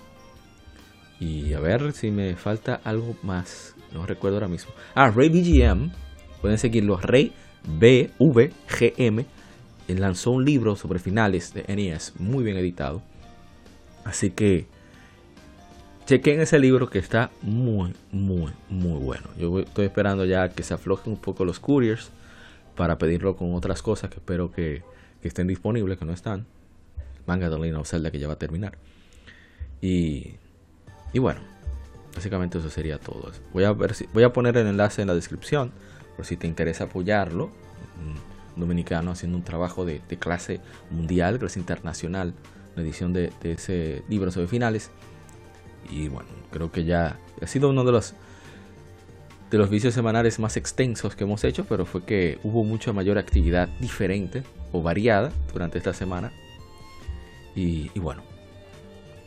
Y 1.19 1.53
a 1.53 1.59
ver 1.59 1.93
si 1.93 2.11
me 2.11 2.35
falta 2.35 2.79
algo 2.83 3.15
más. 3.23 3.75
No 3.93 4.05
recuerdo 4.05 4.37
ahora 4.37 4.47
mismo. 4.47 4.71
Ah, 4.93 5.09
Ray 5.09 5.29
BGM. 5.29 5.91
Pueden 6.41 6.57
seguirlo. 6.57 6.97
Ray 6.97 7.33
BVGM. 7.65 9.25
Lanzó 9.87 10.31
un 10.31 10.45
libro 10.45 10.75
sobre 10.75 10.99
finales 10.99 11.53
de 11.53 11.63
NES. 11.75 12.13
Muy 12.19 12.43
bien 12.43 12.57
editado. 12.57 13.01
Así 14.03 14.29
que 14.29 14.67
chequen 16.05 16.39
ese 16.39 16.59
libro 16.59 16.89
que 16.89 16.99
está 16.99 17.31
muy, 17.41 17.93
muy, 18.11 18.53
muy 18.69 18.99
bueno. 18.99 19.27
Yo 19.37 19.59
estoy 19.59 19.85
esperando 19.85 20.25
ya 20.25 20.49
que 20.49 20.63
se 20.63 20.73
aflojen 20.73 21.13
un 21.13 21.19
poco 21.19 21.43
los 21.43 21.59
couriers 21.59 22.09
para 22.77 22.97
pedirlo 22.97 23.35
con 23.35 23.53
otras 23.53 23.81
cosas 23.81 24.09
que 24.09 24.17
espero 24.17 24.51
que, 24.51 24.83
estén 25.21 25.47
disponibles, 25.47 25.97
que 25.97 26.05
no 26.05 26.13
están. 26.13 26.45
Manga 27.25 27.49
de 27.49 27.59
Lina 27.59 27.81
of 27.81 27.89
Zelda 27.89 28.11
que 28.11 28.19
ya 28.19 28.27
va 28.27 28.35
a 28.35 28.39
terminar. 28.39 28.77
Y 29.81 30.35
y 31.13 31.19
bueno, 31.19 31.41
básicamente 32.17 32.57
eso 32.57 32.69
sería 32.69 32.97
todo. 32.97 33.31
Voy 33.53 33.63
a, 33.63 33.71
ver 33.73 33.93
si, 33.93 34.07
voy 34.13 34.23
a 34.23 34.33
poner 34.33 34.57
el 34.57 34.67
enlace 34.67 35.01
en 35.01 35.07
la 35.07 35.13
descripción 35.13 35.71
por 36.15 36.25
si 36.25 36.35
te 36.35 36.47
interesa 36.47 36.85
apoyarlo. 36.85 37.51
Un 38.55 38.61
dominicano 38.61 39.11
haciendo 39.11 39.37
un 39.37 39.43
trabajo 39.43 39.85
de, 39.85 40.01
clase 40.19 40.59
mundial, 40.89 41.37
clase 41.37 41.59
internacional, 41.59 42.33
la 42.75 42.81
edición 42.81 43.13
de, 43.13 43.31
ese 43.43 44.03
libro 44.09 44.31
sobre 44.31 44.47
finales. 44.47 44.89
Y 45.89 46.07
bueno, 46.09 46.29
creo 46.51 46.71
que 46.71 46.83
ya 46.83 47.19
ha 47.41 47.47
sido 47.47 47.69
uno 47.69 47.83
de 47.83 47.91
los 47.91 48.13
de 49.51 49.57
los 49.57 49.69
vicios 49.69 49.93
semanales 49.93 50.39
más 50.39 50.57
extensos 50.57 51.15
que 51.15 51.23
hemos 51.23 51.45
hecho, 51.45 51.63
pero 51.69 51.85
fue 51.85 52.03
que 52.03 52.37
hubo 52.43 52.65
mucha 52.65 52.91
mayor 52.91 53.17
actividad 53.17 53.69
diferente 53.79 54.43
o 54.73 54.81
variada 54.81 55.31
durante 55.53 55.77
esta 55.77 55.93
semana. 55.93 56.33
Y, 57.55 57.89
y 57.93 57.99
bueno, 57.99 58.23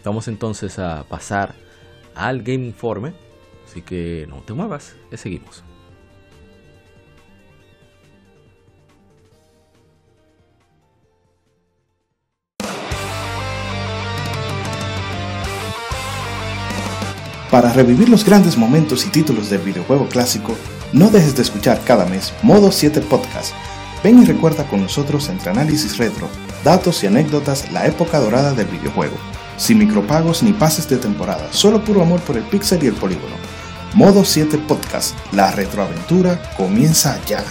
vamos 0.05 0.29
entonces 0.29 0.79
a 0.79 1.05
pasar 1.09 1.55
al 2.15 2.43
Game 2.43 2.67
Informe. 2.67 3.13
Así 3.67 3.83
que 3.83 4.27
no 4.29 4.37
te 4.43 4.53
muevas, 4.53 4.97
ya 5.11 5.17
seguimos. 5.17 5.63
Para 17.51 17.73
revivir 17.73 18.09
los 18.09 18.25
grandes 18.25 18.57
momentos 18.57 19.05
y 19.07 19.11
títulos 19.11 19.51
del 19.51 19.61
videojuego 19.61 20.07
clásico, 20.07 20.57
no 20.93 21.11
dejes 21.11 21.35
de 21.35 21.43
escuchar 21.43 21.83
cada 21.85 22.07
mes 22.07 22.33
Modo 22.43 22.71
7 22.71 23.01
Podcast. 23.01 23.55
Ven 24.05 24.23
y 24.23 24.25
recuerda 24.25 24.65
con 24.69 24.81
nosotros 24.81 25.29
entre 25.29 25.51
análisis 25.51 25.99
retro, 25.99 26.29
datos 26.65 27.03
y 27.03 27.09
anécdotas 27.09 27.71
la 27.73 27.87
época 27.87 28.21
dorada 28.21 28.55
del 28.55 28.69
videojuego 28.69 29.17
sin 29.61 29.79
micropagos 29.79 30.43
ni 30.43 30.53
pases 30.55 30.89
de 30.89 30.97
temporada, 30.97 31.53
solo 31.53 31.85
puro 31.85 32.01
amor 32.01 32.21
por 32.21 32.37
el 32.37 32.43
pixel 32.45 32.83
y 32.83 32.87
el 32.87 32.95
polígono. 32.95 33.37
Modo 33.95 34.25
7 34.25 34.57
Podcast, 34.67 35.15
la 35.33 35.51
retroaventura 35.51 36.41
comienza 36.57 37.21
ya. 37.27 37.45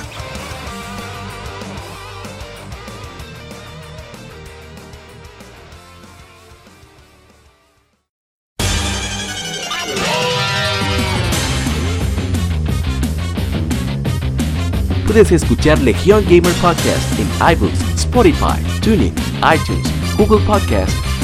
Puedes 15.05 15.31
escuchar 15.31 15.79
Legion 15.79 16.23
Gamer 16.25 16.53
Podcast 16.61 17.19
en 17.19 17.27
iBooks, 17.53 17.79
Spotify, 17.95 18.61
TuneIn, 18.81 19.13
iTunes, 19.43 19.87
Google 20.17 20.43
Podcast 20.45 21.08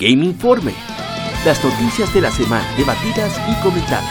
Game 0.00 0.24
Informe. 0.24 0.72
las 1.44 1.64
noticias 1.64 2.14
de 2.14 2.20
la 2.20 2.30
semana 2.30 2.64
debatidas 2.76 3.36
y 3.48 3.62
comentadas. 3.64 4.04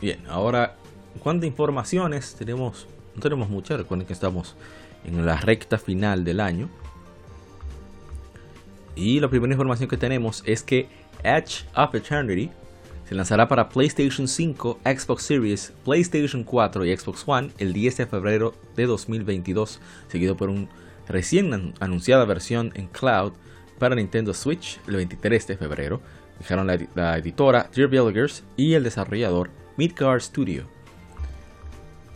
Bien, 0.00 0.24
ahora, 0.28 0.74
¿cuántas 1.22 1.46
informaciones 1.46 2.34
tenemos? 2.34 2.88
No 3.18 3.22
tenemos 3.22 3.48
muchas, 3.48 3.78
recuerden 3.78 4.06
que 4.06 4.12
estamos 4.12 4.54
en 5.04 5.26
la 5.26 5.38
recta 5.38 5.76
final 5.76 6.22
del 6.22 6.38
año. 6.38 6.68
Y 8.94 9.18
la 9.18 9.28
primera 9.28 9.52
información 9.52 9.88
que 9.88 9.96
tenemos 9.96 10.44
es 10.46 10.62
que 10.62 10.86
Edge 11.24 11.64
of 11.74 11.92
Eternity 11.96 12.48
se 13.08 13.16
lanzará 13.16 13.48
para 13.48 13.68
PlayStation 13.68 14.28
5, 14.28 14.78
Xbox 14.84 15.24
Series, 15.24 15.72
PlayStation 15.84 16.44
4 16.44 16.84
y 16.84 16.96
Xbox 16.96 17.24
One 17.26 17.50
el 17.58 17.72
10 17.72 17.96
de 17.96 18.06
febrero 18.06 18.54
de 18.76 18.86
2022, 18.86 19.80
seguido 20.06 20.36
por 20.36 20.50
una 20.50 20.68
recién 21.08 21.74
anunciada 21.80 22.24
versión 22.24 22.70
en 22.76 22.86
cloud 22.86 23.32
para 23.80 23.96
Nintendo 23.96 24.32
Switch 24.32 24.78
el 24.86 24.94
23 24.94 25.44
de 25.44 25.56
febrero. 25.56 26.00
Dijeron 26.38 26.68
la, 26.94 27.18
editora 27.18 27.68
Dear 27.74 27.88
Billigers 27.88 28.44
y 28.56 28.74
el 28.74 28.84
desarrollador 28.84 29.50
Midgard 29.76 30.20
Studio. 30.20 30.77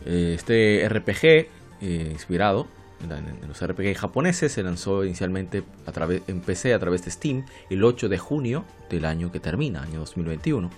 Eh, 0.05 0.33
este 0.35 0.87
RPG, 0.87 1.25
eh, 1.25 1.47
inspirado 1.81 2.67
en 3.01 3.47
los 3.47 3.61
RPG 3.65 3.95
japoneses, 3.95 4.53
se 4.53 4.63
lanzó 4.63 5.03
inicialmente 5.03 5.63
a 5.85 5.91
través, 5.91 6.21
en 6.27 6.39
PC 6.39 6.73
a 6.73 6.79
través 6.79 7.03
de 7.03 7.11
Steam 7.11 7.45
el 7.69 7.83
8 7.83 8.07
de 8.07 8.17
junio 8.17 8.63
del 8.89 9.03
año 9.03 9.31
que 9.31 9.41
termina, 9.41 9.83
año 9.83 9.99
2021. 9.99 10.69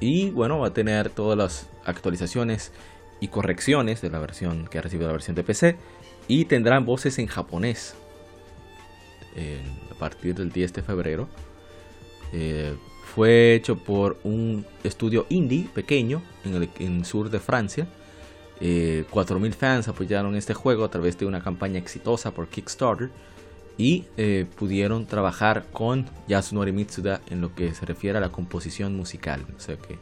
Y 0.00 0.30
bueno, 0.30 0.58
va 0.58 0.68
a 0.68 0.72
tener 0.72 1.10
todas 1.10 1.38
las 1.38 1.68
actualizaciones 1.84 2.72
y 3.20 3.28
correcciones 3.28 4.02
de 4.02 4.10
la 4.10 4.18
versión 4.18 4.66
que 4.66 4.78
ha 4.78 4.82
recibido 4.82 5.06
la 5.06 5.12
versión 5.12 5.36
de 5.36 5.44
PC 5.44 5.76
y 6.26 6.46
tendrán 6.46 6.84
voces 6.84 7.20
en 7.20 7.28
japonés 7.28 7.94
a 9.92 9.98
partir 9.98 10.34
del 10.34 10.50
10 10.50 10.72
de 10.72 10.82
febrero. 10.82 11.28
Eh, 12.32 12.74
fue 13.14 13.54
hecho 13.54 13.76
por 13.76 14.18
un 14.24 14.64
estudio 14.84 15.26
indie 15.28 15.68
pequeño 15.74 16.22
en 16.44 16.68
el, 16.78 17.04
sur 17.04 17.28
de 17.28 17.40
Francia. 17.40 17.86
4.000 18.60 19.46
eh, 19.46 19.52
fans 19.52 19.88
apoyaron 19.88 20.34
este 20.34 20.54
juego 20.54 20.84
a 20.84 20.88
través 20.88 21.18
de 21.18 21.26
una 21.26 21.42
campaña 21.42 21.78
exitosa 21.78 22.30
por 22.30 22.48
Kickstarter 22.48 23.10
y 23.76 24.04
eh, 24.16 24.46
pudieron 24.56 25.04
trabajar 25.06 25.66
con 25.72 26.06
Yasunori 26.28 26.72
Mitsuda 26.72 27.20
en 27.28 27.40
lo 27.40 27.54
que 27.54 27.74
se 27.74 27.84
refiere 27.84 28.16
a 28.16 28.20
la 28.20 28.30
composición 28.30 28.96
musical. 28.96 29.44
O 29.56 29.60
sea 29.60 29.76
que, 29.76 29.98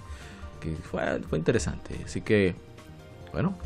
fue, 0.76 1.02
interesante. 1.36 1.96
Así 2.04 2.20
que, 2.20 2.54
bueno, 3.32 3.56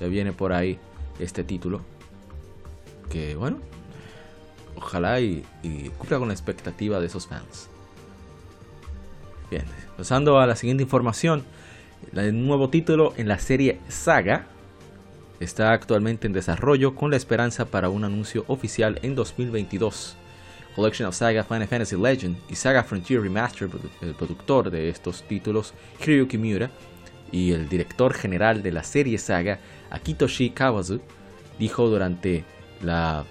ya 0.00 0.08
viene 0.08 0.32
por 0.32 0.52
ahí 0.52 0.78
este 1.20 1.44
título. 1.44 1.82
Que 3.08 3.36
bueno, 3.36 3.58
ojalá 4.74 5.20
y, 5.20 5.44
y 5.62 5.90
cumpla 5.90 6.18
con 6.18 6.28
la 6.28 6.34
expectativa 6.34 6.98
de 6.98 7.06
esos 7.06 7.28
fans. 7.28 7.68
Bien, 9.50 9.64
pasando 9.96 10.38
a 10.38 10.46
la 10.46 10.54
siguiente 10.54 10.84
información. 10.84 11.42
El 12.14 12.46
nuevo 12.46 12.70
título 12.70 13.12
en 13.16 13.26
la 13.26 13.40
serie 13.40 13.80
Saga 13.88 14.46
está 15.40 15.72
actualmente 15.72 16.28
en 16.28 16.32
desarrollo 16.32 16.94
con 16.94 17.10
la 17.10 17.16
esperanza 17.16 17.64
para 17.64 17.88
un 17.88 18.04
anuncio 18.04 18.44
oficial 18.46 19.00
en 19.02 19.16
2022. 19.16 20.16
Collection 20.76 21.08
of 21.08 21.16
Saga 21.16 21.42
Final 21.42 21.66
Fantasy 21.66 21.96
Legend 21.96 22.36
y 22.48 22.54
Saga 22.54 22.84
Frontier 22.84 23.22
Remastered, 23.22 23.72
el 24.02 24.14
productor 24.14 24.70
de 24.70 24.88
estos 24.88 25.24
títulos, 25.24 25.74
Hiroyuki 26.00 26.38
Miura, 26.38 26.70
y 27.32 27.50
el 27.50 27.68
director 27.68 28.14
general 28.14 28.62
de 28.62 28.70
la 28.70 28.84
serie 28.84 29.18
Saga, 29.18 29.58
Akitoshi 29.90 30.50
Kawazu, 30.50 31.00
dijo 31.58 31.88
durante 31.88 32.44
la 32.82 33.24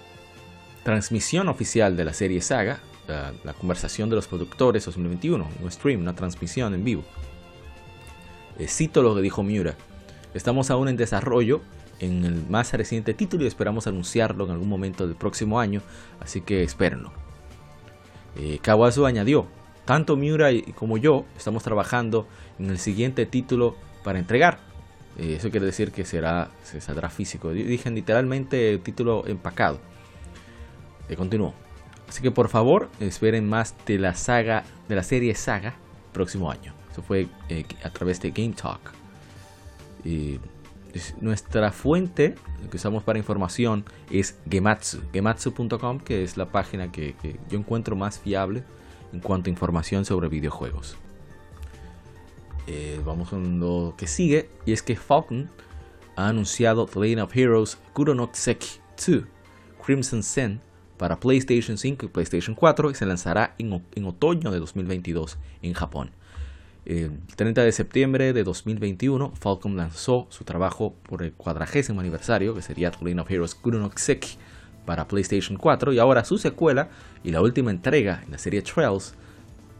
transmisión 0.84 1.48
oficial 1.48 1.96
de 1.96 2.04
la 2.04 2.12
serie 2.12 2.42
Saga 2.42 2.80
la, 3.10 3.52
conversación 3.52 4.08
de 4.08 4.16
los 4.16 4.26
productores 4.26 4.84
2021, 4.84 5.48
un 5.62 5.70
stream, 5.70 6.00
una 6.00 6.14
transmisión 6.14 6.74
en 6.74 6.84
vivo. 6.84 7.04
Eh, 8.58 8.68
cito 8.68 9.02
lo 9.02 9.14
que 9.14 9.22
dijo 9.22 9.42
Miura. 9.42 9.74
Estamos 10.34 10.70
aún 10.70 10.88
en 10.88 10.96
desarrollo 10.96 11.60
en 11.98 12.24
el 12.24 12.46
más 12.48 12.72
reciente 12.72 13.14
título 13.14 13.44
y 13.44 13.46
esperamos 13.46 13.86
anunciarlo 13.86 14.44
en 14.46 14.52
algún 14.52 14.68
momento 14.68 15.06
del 15.06 15.16
próximo 15.16 15.60
año, 15.60 15.82
así 16.20 16.40
que 16.40 16.62
espérenlo. 16.62 17.12
Eh, 18.36 18.58
Kawazu 18.62 19.06
añadió, 19.06 19.46
tanto 19.84 20.16
Miura 20.16 20.50
como 20.74 20.98
yo 20.98 21.24
estamos 21.36 21.62
trabajando 21.62 22.26
en 22.58 22.70
el 22.70 22.78
siguiente 22.78 23.26
título 23.26 23.76
para 24.04 24.18
entregar. 24.18 24.58
Eh, 25.18 25.34
eso 25.36 25.50
quiere 25.50 25.66
decir 25.66 25.92
que 25.92 26.04
será, 26.04 26.50
se 26.62 26.80
saldrá 26.80 27.10
físico. 27.10 27.50
Dije 27.52 27.90
literalmente 27.90 28.78
título 28.78 29.26
empacado. 29.26 29.80
Eh, 31.08 31.16
continuó. 31.16 31.54
Así 32.10 32.22
que 32.22 32.32
por 32.32 32.48
favor, 32.48 32.88
esperen 32.98 33.48
más 33.48 33.76
de 33.86 33.96
la 33.96 34.16
saga, 34.16 34.64
de 34.88 34.96
la 34.96 35.04
serie 35.04 35.32
Saga, 35.36 35.76
próximo 36.12 36.50
año. 36.50 36.74
Eso 36.90 37.02
fue 37.02 37.28
eh, 37.48 37.64
a 37.84 37.90
través 37.90 38.20
de 38.20 38.32
Game 38.32 38.52
Talk. 38.52 38.80
nuestra 41.20 41.70
fuente 41.70 42.34
que 42.68 42.76
usamos 42.78 43.04
para 43.04 43.16
información 43.16 43.84
es 44.10 44.36
Gematsu, 44.50 45.02
gematsu.com, 45.12 46.00
que 46.00 46.24
es 46.24 46.36
la 46.36 46.46
página 46.46 46.90
que, 46.90 47.14
yo 47.48 47.56
encuentro 47.56 47.94
más 47.94 48.18
fiable 48.18 48.64
en 49.12 49.20
cuanto 49.20 49.48
a 49.48 49.52
información 49.52 50.04
sobre 50.04 50.26
videojuegos. 50.26 50.96
Eh, 52.66 53.00
vamos 53.04 53.28
con 53.28 53.60
lo 53.60 53.94
que 53.96 54.08
sigue, 54.08 54.50
y 54.66 54.72
es 54.72 54.82
que 54.82 54.96
Falcon 54.96 55.48
ha 56.16 56.26
anunciado 56.26 56.86
The 56.86 56.98
Legend 56.98 57.20
of 57.20 57.36
Heroes 57.36 57.78
Kuronokiseki 57.92 58.80
2 58.96 59.24
Crimson 59.80 60.24
Sen 60.24 60.69
para 61.00 61.18
PlayStation 61.18 61.78
5 61.78 62.04
y 62.04 62.08
PlayStation 62.10 62.54
4 62.54 62.90
y 62.90 62.94
se 62.94 63.06
lanzará 63.06 63.54
en, 63.56 64.04
otoño 64.04 64.50
de 64.50 64.58
2022 64.58 65.38
en 65.62 65.72
Japón. 65.72 66.10
El 66.84 67.12
30 67.36 67.62
de 67.62 67.72
septiembre 67.72 68.34
de 68.34 68.44
2021, 68.44 69.32
Falcom 69.34 69.76
lanzó 69.76 70.26
su 70.28 70.44
trabajo 70.44 70.94
por 71.08 71.22
el 71.22 71.32
cuadragésimo 71.32 72.00
aniversario, 72.00 72.54
que 72.54 72.60
sería 72.60 72.92
Legend 73.00 73.20
of 73.20 73.30
Heroes 73.30 73.54
Kuronokiseki 73.54 74.36
para 74.84 75.08
PlayStation 75.08 75.56
4, 75.56 75.94
y 75.94 75.98
ahora 75.98 76.22
su 76.22 76.36
secuela 76.36 76.90
y 77.24 77.30
la 77.30 77.40
última 77.40 77.70
entrega 77.70 78.20
en 78.22 78.32
la 78.32 78.38
serie 78.38 78.60
Trails, 78.60 79.14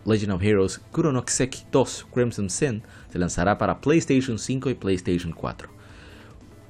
Legend 0.06 0.32
of 0.32 0.42
Heroes 0.42 0.78
Kuronokiseki 0.90 1.64
2 1.70 2.06
Crimson 2.14 2.48
Sin, 2.48 2.82
se 3.12 3.18
lanzará 3.18 3.58
para 3.58 3.82
PlayStation 3.82 4.38
5 4.38 4.70
y 4.70 4.74
PlayStation 4.74 5.32
4 5.32 5.79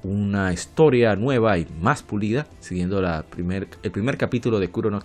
una 0.03 0.51
historia 0.51 1.15
nueva 1.15 1.57
y 1.57 1.67
más 1.79 2.01
pulida, 2.03 2.47
siguiendo 2.59 3.01
la 3.01 3.23
primer, 3.23 3.67
el 3.83 3.91
primer 3.91 4.17
capítulo 4.17 4.59
de 4.59 4.69
Kuro 4.69 4.89
no 4.89 5.01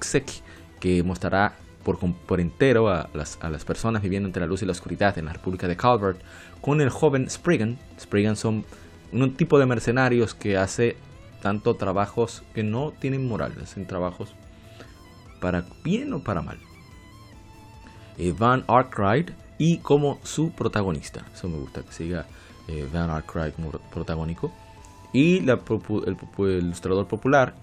que 0.81 1.03
mostrará 1.03 1.57
por, 1.83 1.99
por 1.99 2.41
entero 2.41 2.89
a 2.89 3.09
las, 3.15 3.39
a 3.43 3.51
las, 3.51 3.65
personas 3.65 4.03
viviendo 4.03 4.27
entre 4.27 4.41
la 4.41 4.47
luz 4.47 4.63
y 4.63 4.67
la 4.67 4.73
oscuridad 4.73 5.19
en 5.19 5.27
la 5.27 5.33
República 5.33 5.69
de 5.69 5.77
Calvert, 5.77 6.21
con 6.61 6.81
el 6.81 6.91
joven 6.91 7.31
Spriggan. 7.31 7.79
Spriggan 8.01 8.37
son 8.37 8.65
un 9.13 9.35
tipo 9.35 9.59
de 9.59 9.67
mercenarios 9.67 10.35
que 10.35 10.57
hace 10.57 10.97
tanto 11.41 11.77
trabajos 11.77 12.43
que 12.55 12.63
no 12.63 12.93
tienen 12.99 13.27
moral, 13.27 13.53
hacen 13.63 13.87
trabajos 13.87 14.35
para 15.41 15.65
bien 15.85 16.13
o 16.13 16.23
para 16.23 16.43
mal. 16.43 16.59
Eh, 18.19 18.35
Van 18.37 18.65
Arkwright 18.67 19.31
y 19.59 19.79
como 19.79 20.19
su 20.23 20.51
protagonista. 20.51 21.25
Eso 21.35 21.49
me 21.49 21.59
gusta 21.59 21.83
que 21.83 21.93
siga 21.93 22.27
eh, 22.69 22.89
Van 22.93 23.11
Arkwright 23.11 23.55
como 23.55 23.71
protagónico. 23.71 24.53
Y 25.17 25.39
el, 25.39 25.59
ilustrador 26.39 27.09
popular, 27.09 27.55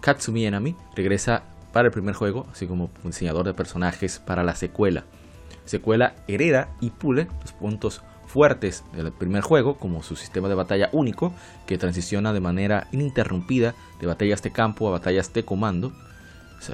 Katsumi 0.00 0.46
Enami, 0.46 0.74
regresa 0.96 1.42
para 1.70 1.88
el 1.88 1.92
primer 1.92 2.14
juego, 2.14 2.46
así 2.50 2.66
como 2.66 2.88
diseñador 3.04 3.44
de 3.44 3.52
personajes 3.52 4.18
para 4.18 4.42
la 4.42 4.56
secuela. 4.56 5.04
Secuela 5.66 6.14
hereda 6.28 6.70
y 6.80 6.88
pule 6.88 7.28
los 7.42 7.52
puntos 7.52 8.00
fuertes 8.26 8.84
del 8.96 9.12
primer 9.12 9.42
juego, 9.42 9.76
como 9.76 10.02
su 10.02 10.16
sistema 10.16 10.48
de 10.48 10.54
batalla 10.54 10.88
único, 10.92 11.34
que 11.66 11.76
transiciona 11.76 12.32
de 12.32 12.40
manera 12.40 12.88
ininterrumpida 12.90 13.74
de 14.00 14.06
batallas 14.06 14.42
de 14.42 14.52
campo 14.52 14.88
a 14.88 14.92
batallas 14.92 15.30
de 15.34 15.44
comando. 15.44 15.92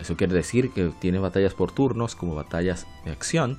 eso 0.00 0.16
quiere 0.16 0.32
decir 0.32 0.70
que 0.70 0.92
tiene 1.00 1.18
batallas 1.18 1.54
por 1.54 1.72
turnos 1.72 2.14
como 2.14 2.36
batallas 2.36 2.86
de 3.04 3.10
acción. 3.10 3.58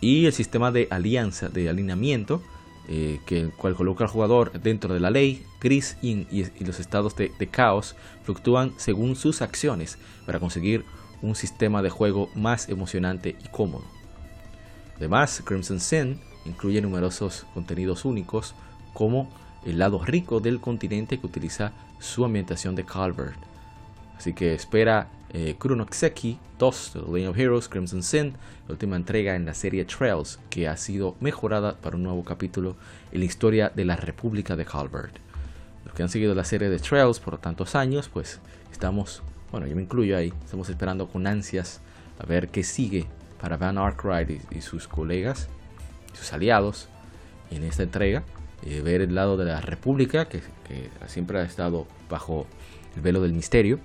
Y 0.00 0.26
el 0.26 0.32
sistema 0.32 0.72
de 0.72 0.88
alianza, 0.90 1.48
de 1.50 1.68
alineamiento, 1.68 2.42
eh, 2.86 3.20
que 3.24 3.40
el 3.40 3.52
cual 3.52 3.74
coloca 3.74 4.04
al 4.04 4.10
jugador 4.10 4.60
dentro 4.60 4.92
de 4.92 5.00
la 5.00 5.10
ley, 5.10 5.46
gris 5.60 5.96
y, 6.02 6.26
los 6.64 6.80
estados 6.80 7.16
de, 7.16 7.30
caos 7.50 7.96
fluctúan 8.24 8.74
según 8.76 9.16
sus 9.16 9.40
acciones 9.40 9.98
para 10.26 10.38
conseguir 10.38 10.84
un 11.22 11.34
sistema 11.34 11.80
de 11.80 11.88
juego 11.88 12.28
más 12.34 12.68
emocionante 12.68 13.36
y 13.42 13.48
cómodo. 13.48 13.84
Además, 14.96 15.42
Crimson 15.44 15.80
Sin 15.80 16.20
incluye 16.44 16.82
numerosos 16.82 17.46
contenidos 17.54 18.04
únicos 18.04 18.54
como 18.92 19.30
el 19.64 19.78
lado 19.78 20.04
rico 20.04 20.40
del 20.40 20.60
continente 20.60 21.18
que 21.18 21.26
utiliza 21.26 21.72
su 21.98 22.24
ambientación 22.24 22.74
de 22.74 22.84
Calvert. 22.84 23.38
Así 24.18 24.34
que 24.34 24.54
espera 24.54 25.08
eh, 25.34 25.56
Kuronokseki 25.58 26.38
2 26.58 26.90
The 26.92 27.00
Lane 27.00 27.28
of 27.28 27.36
Heroes 27.36 27.68
Crimson 27.68 28.04
Sin, 28.04 28.34
la 28.68 28.72
última 28.72 28.94
entrega 28.94 29.34
en 29.34 29.44
la 29.44 29.52
serie 29.52 29.84
Trails, 29.84 30.38
que 30.48 30.68
ha 30.68 30.76
sido 30.76 31.16
mejorada 31.18 31.76
para 31.76 31.96
un 31.96 32.04
nuevo 32.04 32.22
capítulo 32.22 32.76
en 33.10 33.18
la 33.18 33.26
historia 33.26 33.72
de 33.74 33.84
la 33.84 33.96
República 33.96 34.54
de 34.54 34.64
Calvert. 34.64 35.16
Los 35.84 35.92
que 35.92 36.04
han 36.04 36.08
seguido 36.08 36.36
la 36.36 36.44
serie 36.44 36.70
de 36.70 36.78
Trails 36.78 37.18
por 37.18 37.38
tantos 37.38 37.74
años, 37.74 38.08
pues 38.08 38.38
estamos, 38.70 39.22
bueno, 39.50 39.66
yo 39.66 39.74
me 39.74 39.82
incluyo 39.82 40.16
ahí, 40.16 40.32
estamos 40.44 40.68
esperando 40.68 41.08
con 41.08 41.26
ansias 41.26 41.80
a 42.20 42.26
ver 42.26 42.48
qué 42.48 42.62
sigue 42.62 43.06
para 43.40 43.56
Van 43.56 43.76
Arkwright 43.76 44.40
y, 44.52 44.60
sus 44.60 44.86
colegas, 44.86 45.48
sus 46.12 46.32
aliados 46.32 46.88
en 47.50 47.64
esta 47.64 47.82
entrega. 47.82 48.22
Eh, 48.62 48.82
ver 48.82 49.00
el 49.00 49.16
lado 49.16 49.36
de 49.36 49.46
la 49.46 49.60
República, 49.60 50.26
que 50.26 50.40
siempre 51.08 51.40
ha 51.40 51.42
estado 51.42 51.86
bajo 52.08 52.46
el 52.94 53.02
velo 53.02 53.20
del 53.20 53.34
misterio 53.34 53.80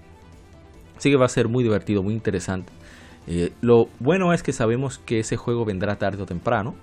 Así 1.00 1.10
que 1.10 1.16
va 1.16 1.28
a 1.28 1.30
ser 1.30 1.48
muy 1.48 1.64
divertido, 1.64 2.04
muy 2.04 2.14
interesante. 2.14 2.74
Eh, 3.26 3.54
lo 3.62 3.88
bueno 4.02 4.34
es 4.34 4.44
que 4.44 4.52
sabemos 4.52 4.98
que 4.98 5.22
ese 5.22 5.38
juego 5.38 5.64
vendrá 5.64 5.98
tarde 5.98 6.22
o 6.22 6.26
temprano. 6.26 6.76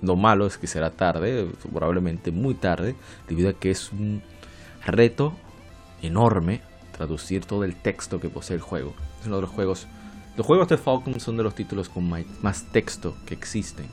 Lo 0.00 0.16
malo 0.16 0.46
es 0.46 0.56
que 0.56 0.66
será 0.66 0.90
tarde, 0.90 1.46
probablemente 1.70 2.30
muy 2.30 2.54
tarde, 2.54 2.94
debido 3.28 3.50
a 3.50 3.52
que 3.52 3.70
es 3.70 3.92
un 3.92 4.22
reto 4.86 5.34
enorme 6.00 6.62
traducir 6.96 7.44
todo 7.44 7.64
el 7.64 7.76
texto 7.76 8.20
que 8.20 8.30
posee 8.30 8.56
el 8.56 8.62
juego. 8.62 8.94
Es 9.20 9.26
uno 9.26 9.36
de 9.36 9.42
los 9.42 9.50
juegos. 9.50 9.86
Los 10.38 10.46
juegos 10.46 10.68
de 10.68 10.78
Falcon 10.78 11.20
son 11.20 11.36
de 11.36 11.42
los 11.42 11.54
títulos 11.54 11.90
con 11.90 12.08
más 12.08 12.64
texto 12.72 13.14
que 13.26 13.34
existen 13.34 13.86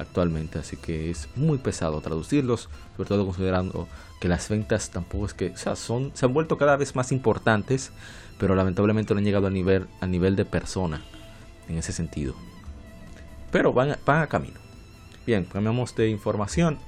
actualmente, 0.00 0.58
así 0.58 0.76
que 0.76 1.10
es 1.10 1.28
muy 1.36 1.58
pesado 1.58 2.00
traducirlos, 2.00 2.68
sobre 2.96 3.08
todo 3.08 3.24
considerando 3.24 3.86
que 4.20 4.28
las 4.28 4.48
ventas 4.48 4.90
tampoco 4.90 5.26
es 5.26 5.34
que, 5.34 5.50
o 5.50 5.56
sea, 5.56 5.76
son, 5.76 6.10
se 6.14 6.26
han 6.26 6.32
vuelto 6.32 6.58
cada 6.58 6.76
vez 6.76 6.96
más 6.96 7.12
importantes, 7.12 7.92
pero 8.38 8.54
lamentablemente 8.54 9.14
no 9.14 9.18
han 9.18 9.24
llegado 9.24 9.46
a 9.46 9.50
nivel, 9.50 9.86
a 10.00 10.06
nivel 10.06 10.36
de 10.36 10.44
persona 10.44 11.02
en 11.68 11.78
ese 11.78 11.92
sentido. 11.92 12.34
Pero 13.50 13.72
van, 13.72 13.96
van 14.04 14.22
a 14.22 14.26
camino. 14.26 14.58
Bien, 15.26 15.44
cambiamos 15.44 15.94
de 15.94 16.08
información. 16.08 16.78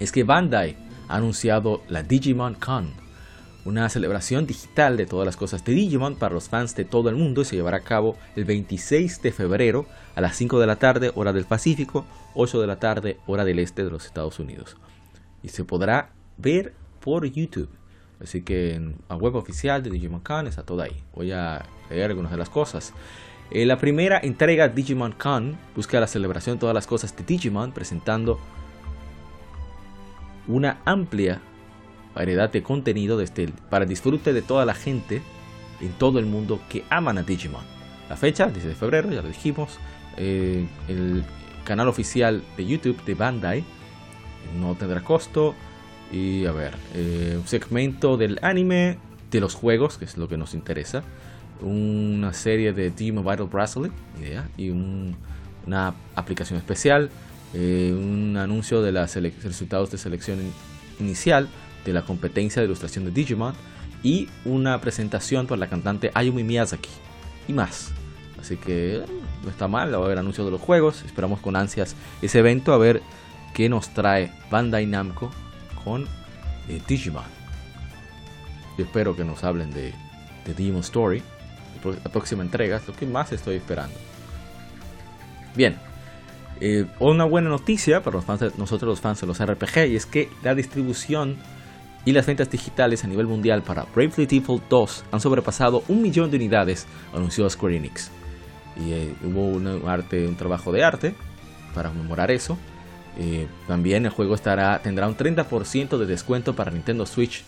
Es 0.00 0.12
que 0.12 0.24
Bandai 0.24 0.76
ha 1.08 1.16
anunciado 1.16 1.82
la 1.88 2.02
Digimon 2.02 2.54
Con, 2.54 2.92
una 3.64 3.88
celebración 3.88 4.46
digital 4.46 4.96
de 4.96 5.06
todas 5.06 5.26
las 5.26 5.36
cosas 5.36 5.64
de 5.64 5.72
Digimon 5.72 6.16
para 6.16 6.34
los 6.34 6.48
fans 6.48 6.74
de 6.76 6.84
todo 6.84 7.08
el 7.08 7.16
mundo 7.16 7.42
y 7.42 7.44
se 7.44 7.56
llevará 7.56 7.78
a 7.78 7.84
cabo 7.84 8.16
el 8.36 8.44
26 8.44 9.22
de 9.22 9.32
febrero 9.32 9.86
a 10.14 10.20
las 10.20 10.36
5 10.36 10.58
de 10.60 10.66
la 10.66 10.76
tarde 10.76 11.12
hora 11.14 11.32
del 11.32 11.44
Pacífico, 11.44 12.04
8 12.34 12.60
de 12.60 12.66
la 12.66 12.78
tarde 12.78 13.18
hora 13.26 13.44
del 13.44 13.58
este 13.58 13.84
de 13.84 13.90
los 13.90 14.04
Estados 14.04 14.38
Unidos. 14.38 14.76
Y 15.42 15.48
se 15.48 15.64
podrá 15.64 16.10
ver 16.36 16.74
por 17.00 17.24
YouTube. 17.24 17.70
Así 18.22 18.42
que 18.42 18.74
en 18.74 18.96
la 19.08 19.16
web 19.16 19.34
oficial 19.34 19.82
de 19.82 19.90
Digimon 19.90 20.20
Con 20.20 20.46
está 20.46 20.62
todo 20.62 20.82
ahí. 20.82 21.02
Voy 21.14 21.32
a 21.32 21.64
leer 21.90 22.10
algunas 22.10 22.30
de 22.30 22.38
las 22.38 22.48
cosas. 22.48 22.92
Eh, 23.50 23.66
la 23.66 23.78
primera 23.78 24.18
entrega 24.22 24.68
Digimon 24.68 25.12
Con 25.12 25.58
busca 25.74 26.00
la 26.00 26.06
celebración 26.06 26.56
de 26.56 26.60
todas 26.60 26.74
las 26.74 26.86
cosas 26.86 27.16
de 27.16 27.24
Digimon 27.24 27.72
presentando 27.72 28.38
una 30.46 30.80
amplia 30.84 31.40
variedad 32.14 32.50
de 32.50 32.62
contenido 32.62 33.16
desde 33.16 33.48
para 33.70 33.84
disfrute 33.84 34.32
de 34.32 34.42
toda 34.42 34.64
la 34.64 34.74
gente 34.74 35.22
en 35.80 35.92
todo 35.92 36.18
el 36.18 36.26
mundo 36.26 36.60
que 36.68 36.84
aman 36.90 37.18
a 37.18 37.22
Digimon. 37.22 37.62
La 38.08 38.16
fecha, 38.16 38.46
10 38.46 38.64
de 38.64 38.74
febrero, 38.74 39.10
ya 39.10 39.22
lo 39.22 39.28
dijimos. 39.28 39.78
Eh, 40.16 40.66
el 40.88 41.24
canal 41.64 41.88
oficial 41.88 42.42
de 42.56 42.66
YouTube 42.66 43.02
de 43.04 43.14
Bandai 43.14 43.64
no 44.58 44.74
tendrá 44.74 45.00
costo. 45.02 45.54
Y 46.12 46.46
a 46.46 46.52
ver, 46.52 46.74
eh, 46.94 47.36
un 47.40 47.46
segmento 47.48 48.16
del 48.16 48.38
anime, 48.42 48.98
de 49.30 49.40
los 49.40 49.54
juegos, 49.54 49.98
que 49.98 50.04
es 50.04 50.16
lo 50.16 50.28
que 50.28 50.36
nos 50.36 50.54
interesa. 50.54 51.02
Una 51.60 52.32
serie 52.32 52.72
de 52.72 52.90
Digimon 52.90 53.24
Vital 53.24 53.46
Bracelet 53.46 53.92
y 54.56 54.70
una 54.70 55.94
aplicación 56.14 56.58
especial. 56.58 57.10
Eh, 57.54 57.94
un 57.96 58.36
anuncio 58.36 58.82
de 58.82 58.92
los 58.92 59.14
resultados 59.14 59.90
de 59.90 59.98
selección 59.98 60.38
inicial 61.00 61.48
de 61.84 61.92
la 61.92 62.02
competencia 62.02 62.60
de 62.60 62.66
ilustración 62.66 63.04
de 63.04 63.10
Digimon 63.10 63.54
y 64.02 64.28
una 64.44 64.80
presentación 64.80 65.46
por 65.46 65.58
la 65.58 65.68
cantante 65.68 66.10
Ayumi 66.14 66.44
Miyazaki 66.44 66.90
y 67.48 67.52
más. 67.52 67.90
Así 68.40 68.56
que 68.56 68.96
eh, 68.96 69.04
no 69.42 69.50
está 69.50 69.68
mal, 69.68 69.92
va 69.92 69.98
a 69.98 70.04
haber 70.04 70.18
anuncios 70.18 70.46
de 70.46 70.50
los 70.50 70.60
juegos, 70.60 71.02
esperamos 71.04 71.40
con 71.40 71.56
ansias 71.56 71.96
ese 72.20 72.38
evento 72.38 72.72
a 72.72 72.78
ver 72.78 73.02
qué 73.54 73.68
nos 73.68 73.90
trae 73.94 74.32
Bandai 74.50 74.86
Namco 74.86 75.30
con 75.82 76.06
eh, 76.68 76.80
Digimon. 76.86 77.24
Yo 78.76 78.84
espero 78.84 79.16
que 79.16 79.24
nos 79.24 79.44
hablen 79.44 79.70
de, 79.72 79.94
de 80.44 80.54
Digimon 80.54 80.80
Story, 80.80 81.22
la 81.84 82.10
próxima 82.10 82.42
entrega, 82.42 82.76
es 82.76 82.86
lo 82.86 82.94
que 82.94 83.06
más 83.06 83.32
estoy 83.32 83.56
esperando. 83.56 83.94
Bien, 85.54 85.76
eh, 86.60 86.86
una 86.98 87.24
buena 87.24 87.48
noticia 87.48 88.02
para 88.02 88.16
los 88.16 88.24
fans 88.24 88.56
nosotros 88.58 88.88
los 88.88 89.00
fans 89.00 89.20
de 89.20 89.26
los 89.26 89.44
RPG 89.44 89.88
y 89.88 89.96
es 89.96 90.06
que 90.06 90.28
la 90.42 90.54
distribución 90.54 91.36
y 92.04 92.12
las 92.12 92.26
ventas 92.26 92.50
digitales 92.50 93.04
a 93.04 93.06
nivel 93.06 93.26
mundial 93.26 93.62
para 93.62 93.86
Bravely 93.94 94.26
Default 94.26 94.68
2 94.68 95.04
han 95.12 95.20
sobrepasado 95.20 95.84
un 95.88 96.02
millón 96.02 96.30
de 96.30 96.36
unidades, 96.36 96.86
anunció 97.14 97.48
Square 97.48 97.76
Enix. 97.76 98.10
Y 98.76 98.92
eh, 98.92 99.14
hubo 99.24 99.46
un, 99.46 99.88
arte, 99.88 100.26
un 100.26 100.36
trabajo 100.36 100.72
de 100.72 100.84
arte 100.84 101.14
para 101.74 101.88
conmemorar 101.88 102.30
eso. 102.30 102.58
Eh, 103.18 103.46
también 103.68 104.04
el 104.04 104.10
juego 104.10 104.34
estará, 104.34 104.80
tendrá 104.82 105.06
un 105.06 105.16
30% 105.16 105.98
de 105.98 106.06
descuento 106.06 106.54
para 106.54 106.70
Nintendo 106.70 107.06
Switch 107.06 107.44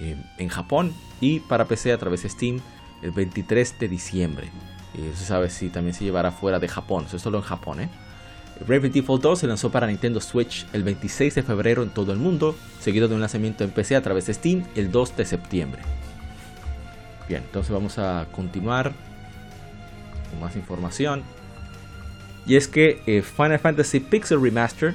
eh, 0.00 0.16
en 0.38 0.48
Japón 0.48 0.92
y 1.20 1.40
para 1.40 1.66
PC 1.66 1.92
a 1.92 1.98
través 1.98 2.24
de 2.24 2.28
Steam 2.28 2.60
el 3.02 3.12
23 3.12 3.78
de 3.78 3.88
diciembre. 3.88 4.50
Y 4.94 5.06
eso 5.08 5.24
sabe 5.24 5.50
si 5.50 5.68
también 5.68 5.94
se 5.94 6.04
llevará 6.04 6.30
fuera 6.30 6.58
de 6.58 6.68
Japón, 6.68 7.04
eso 7.06 7.16
es 7.16 7.22
solo 7.22 7.38
en 7.38 7.44
Japón. 7.44 7.80
¿eh? 7.80 7.88
Bravely 8.66 8.88
Default 8.88 9.22
2 9.22 9.38
se 9.40 9.46
lanzó 9.46 9.70
para 9.70 9.86
Nintendo 9.86 10.20
Switch 10.20 10.66
el 10.72 10.84
26 10.84 11.34
de 11.34 11.42
febrero 11.42 11.82
en 11.82 11.90
todo 11.90 12.12
el 12.12 12.18
mundo, 12.18 12.54
seguido 12.80 13.08
de 13.08 13.14
un 13.14 13.20
lanzamiento 13.20 13.64
en 13.64 13.70
PC 13.70 13.96
a 13.96 14.02
través 14.02 14.26
de 14.26 14.34
Steam 14.34 14.64
el 14.76 14.90
2 14.90 15.16
de 15.16 15.24
septiembre. 15.24 15.82
Bien, 17.28 17.42
entonces 17.42 17.72
vamos 17.72 17.98
a 17.98 18.26
continuar 18.30 18.92
con 20.30 20.40
más 20.40 20.54
información. 20.56 21.22
Y 22.46 22.56
es 22.56 22.68
que 22.68 23.02
eh, 23.06 23.22
Final 23.22 23.58
Fantasy 23.58 24.00
Pixel 24.00 24.40
Remaster, 24.40 24.94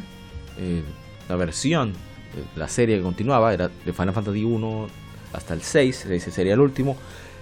eh, 0.58 0.84
la 1.28 1.36
versión 1.36 1.94
de 1.94 2.60
la 2.60 2.68
serie 2.68 2.98
que 2.98 3.04
continuaba, 3.04 3.54
era 3.54 3.70
de 3.86 3.94
Final 3.94 4.14
Fantasy 4.14 4.44
1 4.44 4.88
hasta 5.34 5.54
el 5.54 5.62
6, 5.62 6.06
ese 6.06 6.32
sería 6.32 6.54
el 6.54 6.60
último, 6.60 6.96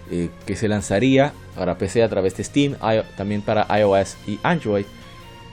eh, 0.10 0.30
que 0.46 0.56
se 0.56 0.68
lanzaría 0.68 1.34
para 1.56 1.78
PC 1.78 2.02
a 2.02 2.10
través 2.10 2.36
de 2.38 2.44
Steam, 2.44 2.76
también 3.18 3.42
para 3.42 3.68
iOS 3.78 4.16
y 4.26 4.40
Android 4.44 4.86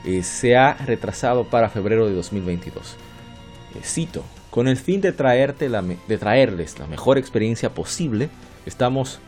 eh, 0.05 0.23
se 0.23 0.55
ha 0.55 0.73
retrasado 0.73 1.45
para 1.45 1.69
febrero 1.69 2.07
de 2.07 2.13
2022. 2.13 2.95
Eh, 3.75 3.79
cito, 3.83 4.23
con 4.49 4.67
el 4.67 4.77
fin 4.77 5.01
de, 5.01 5.11
traerte 5.11 5.67
la, 5.67 5.81
de 5.81 6.17
traerles 6.17 6.79
la 6.79 6.87
mejor 6.87 7.17
experiencia 7.17 7.73
posible, 7.73 8.29
estamos 8.65 9.19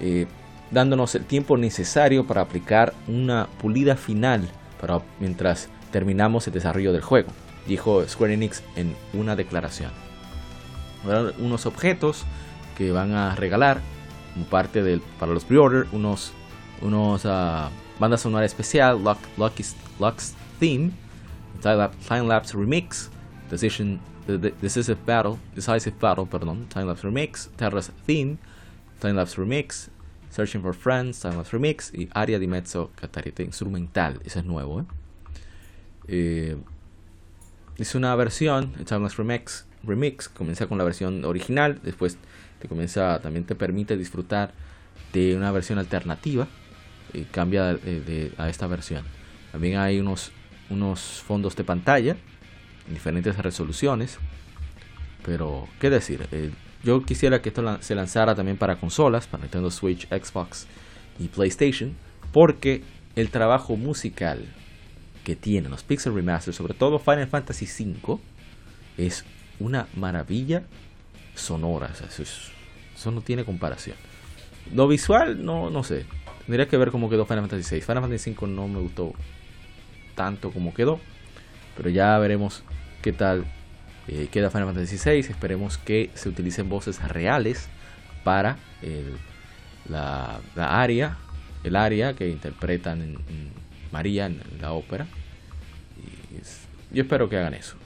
eh, 0.00 0.26
dándonos 0.70 1.14
el 1.14 1.24
tiempo 1.24 1.56
necesario 1.56 2.26
para 2.26 2.42
aplicar 2.42 2.92
una 3.08 3.48
pulida 3.60 3.96
final 3.96 4.48
para, 4.80 5.00
mientras 5.20 5.68
terminamos 5.90 6.46
el 6.46 6.52
desarrollo 6.52 6.92
del 6.92 7.02
juego, 7.02 7.30
dijo 7.66 8.06
Square 8.06 8.34
Enix 8.34 8.62
en 8.76 8.94
una 9.14 9.36
declaración. 9.36 9.90
Unos 11.38 11.66
objetos 11.66 12.24
que 12.76 12.90
van 12.90 13.12
a 13.14 13.34
regalar 13.36 13.80
como 14.34 14.44
parte 14.46 14.82
del, 14.82 15.00
para 15.18 15.32
los 15.32 15.44
pre-order, 15.44 15.86
unos, 15.92 16.32
unos 16.82 17.24
uh, 17.24 17.70
banda 17.98 18.18
sonora 18.18 18.44
especial, 18.44 19.02
Luck, 19.02 19.18
Lux 19.98 20.34
Theme, 20.58 20.92
Time 21.60 22.26
Lapse 22.26 22.56
Remix, 22.56 23.10
Decision, 23.50 24.00
Decisive 24.26 24.98
Battle, 25.06 25.36
Decisive 25.54 25.96
Battle, 26.00 26.26
perdón, 26.26 26.66
Time 26.68 26.86
Lapse 26.86 27.06
Remix, 27.06 27.48
Terra's 27.56 27.90
Theme, 28.06 28.38
Time 29.00 29.14
Lapse 29.14 29.36
Remix, 29.36 29.90
Searching 30.30 30.62
for 30.62 30.74
Friends, 30.74 31.20
Time 31.20 31.36
Lapse 31.36 31.52
Remix 31.52 31.92
y 31.94 32.08
Aria 32.12 32.38
di 32.38 32.46
Mezzo 32.46 32.90
Catarite 32.94 33.42
instrumental, 33.42 34.20
ese 34.24 34.40
es 34.40 34.44
nuevo. 34.44 34.80
¿eh? 34.80 34.84
Eh, 36.08 36.56
es 37.78 37.94
una 37.94 38.14
versión, 38.16 38.72
Time 38.72 39.00
Lapse 39.00 39.16
Remix, 39.18 39.66
Remix, 39.82 40.28
comienza 40.28 40.66
con 40.66 40.78
la 40.78 40.84
versión 40.84 41.24
original, 41.24 41.80
después 41.82 42.18
te 42.60 42.68
comienza, 42.68 43.20
también 43.20 43.44
te 43.44 43.54
permite 43.54 43.96
disfrutar 43.96 44.52
de 45.12 45.36
una 45.36 45.50
versión 45.52 45.78
alternativa 45.78 46.48
y 47.12 47.22
cambia 47.24 47.74
de, 47.74 48.32
a 48.36 48.48
esta 48.48 48.66
versión. 48.66 49.04
También 49.52 49.78
hay 49.78 49.98
unos, 50.00 50.32
unos 50.70 51.22
fondos 51.26 51.56
de 51.56 51.64
pantalla 51.64 52.16
en 52.86 52.94
diferentes 52.94 53.36
resoluciones. 53.38 54.18
Pero, 55.24 55.68
¿qué 55.80 55.90
decir? 55.90 56.28
Eh, 56.32 56.50
yo 56.84 57.02
quisiera 57.04 57.42
que 57.42 57.48
esto 57.48 57.78
se 57.80 57.94
lanzara 57.94 58.34
también 58.34 58.56
para 58.56 58.76
consolas, 58.76 59.26
para 59.26 59.42
Nintendo 59.42 59.70
Switch, 59.70 60.06
Xbox 60.08 60.66
y 61.18 61.28
PlayStation, 61.28 61.96
porque 62.32 62.82
el 63.16 63.30
trabajo 63.30 63.76
musical 63.76 64.44
que 65.24 65.34
tienen 65.34 65.72
los 65.72 65.82
Pixel 65.82 66.14
Remasters, 66.14 66.56
sobre 66.56 66.74
todo 66.74 67.00
Final 67.00 67.26
Fantasy 67.26 67.66
V, 67.66 68.20
es 68.96 69.24
una 69.58 69.88
maravilla 69.96 70.62
sonoras. 71.34 72.00
Eso, 72.02 72.22
eso 72.94 73.10
no 73.10 73.20
tiene 73.22 73.44
comparación. 73.44 73.96
Lo 74.72 74.86
visual, 74.86 75.44
no, 75.44 75.70
no 75.70 75.82
sé. 75.82 76.06
Tendría 76.46 76.68
que 76.68 76.76
ver 76.76 76.90
cómo 76.92 77.10
quedó 77.10 77.26
Final 77.26 77.48
Fantasy 77.48 77.74
VI. 77.74 77.80
Final 77.80 78.02
Fantasy 78.02 78.30
V 78.30 78.46
no 78.46 78.68
me 78.68 78.78
gustó 78.78 79.12
tanto 80.16 80.50
como 80.50 80.74
quedó. 80.74 80.98
Pero 81.76 81.90
ya 81.90 82.18
veremos 82.18 82.64
qué 83.02 83.12
tal 83.12 83.44
eh, 84.08 84.28
queda 84.32 84.50
Final 84.50 84.74
Fantasy 84.74 84.96
VI. 84.96 85.20
Esperemos 85.20 85.78
que 85.78 86.10
se 86.14 86.28
utilicen 86.28 86.68
voces 86.68 87.00
reales 87.08 87.68
para 88.24 88.56
la, 89.88 90.40
la 90.56 90.80
área, 90.82 91.16
el 91.62 91.76
área 91.76 92.14
que 92.14 92.28
interpretan 92.28 93.02
en, 93.02 93.16
María 93.92 94.26
en, 94.26 94.42
la 94.60 94.72
ópera. 94.72 95.06
yo 96.90 97.02
espero 97.02 97.28
que 97.28 97.36
hagan 97.36 97.54
eso. 97.54 97.76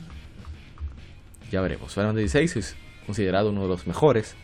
Ya 1.51 1.61
veremos. 1.61 1.93
Final 1.93 2.15
Fantasy 2.15 2.39
VI 2.39 2.61
es 2.61 2.77
considerado 3.07 3.51
uno 3.51 3.63
de 3.63 3.69
los 3.69 3.87
mejores. 3.87 4.35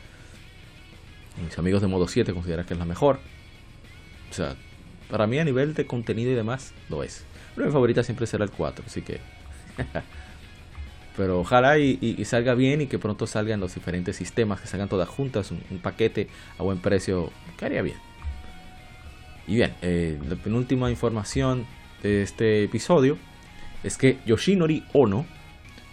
Mis 1.43 1.59
amigos 1.59 1.83
de 1.83 1.89
modo 1.89 2.09
7 2.09 2.33
consideran 2.33 2.67
que 2.67 2.75
es 2.75 2.79
la 2.79 2.85
mejor. 2.85 3.21
O 4.31 4.35
sea, 4.35 4.57
para 5.11 5.27
mí 5.27 5.39
a 5.39 5.45
nivel 5.45 5.75
de 5.75 5.87
contenido 5.87 6.31
y 6.31 6.35
demás, 6.35 6.73
lo 6.89 7.03
es. 7.03 7.25
Pero 7.57 7.67
mi 7.67 7.73
favorita 7.73 8.05
siempre 8.05 8.27
será 8.27 8.45
el 8.45 8.51
4, 8.51 8.85
así 8.87 9.03
que... 9.03 9.19
Pero 11.17 11.41
ojalá 11.41 11.79
y, 11.79 12.23
salga 12.27 12.55
bien 12.55 12.83
y 12.83 12.87
que 12.89 12.99
pronto 12.99 13.27
salgan 13.27 13.59
los 13.59 13.75
diferentes 13.75 14.17
sistemas, 14.17 14.61
que 14.61 14.67
salgan 14.67 14.91
todas 14.91 15.09
juntas, 15.09 15.51
un, 15.51 15.79
paquete 15.79 16.29
a 16.59 16.63
buen 16.63 16.79
precio, 16.79 17.33
que 17.57 17.65
haría 17.65 17.81
bien. 17.81 17.97
Y 19.47 19.55
bien, 19.55 19.75
eh, 19.81 20.21
la 20.29 20.37
penúltima 20.37 20.91
información 20.91 21.67
de 22.03 22.23
este 22.23 22.65
episodio 22.65 23.17
es 23.83 23.97
que 23.97 24.19
Yoshinori 24.27 24.85
Ono, 24.93 25.25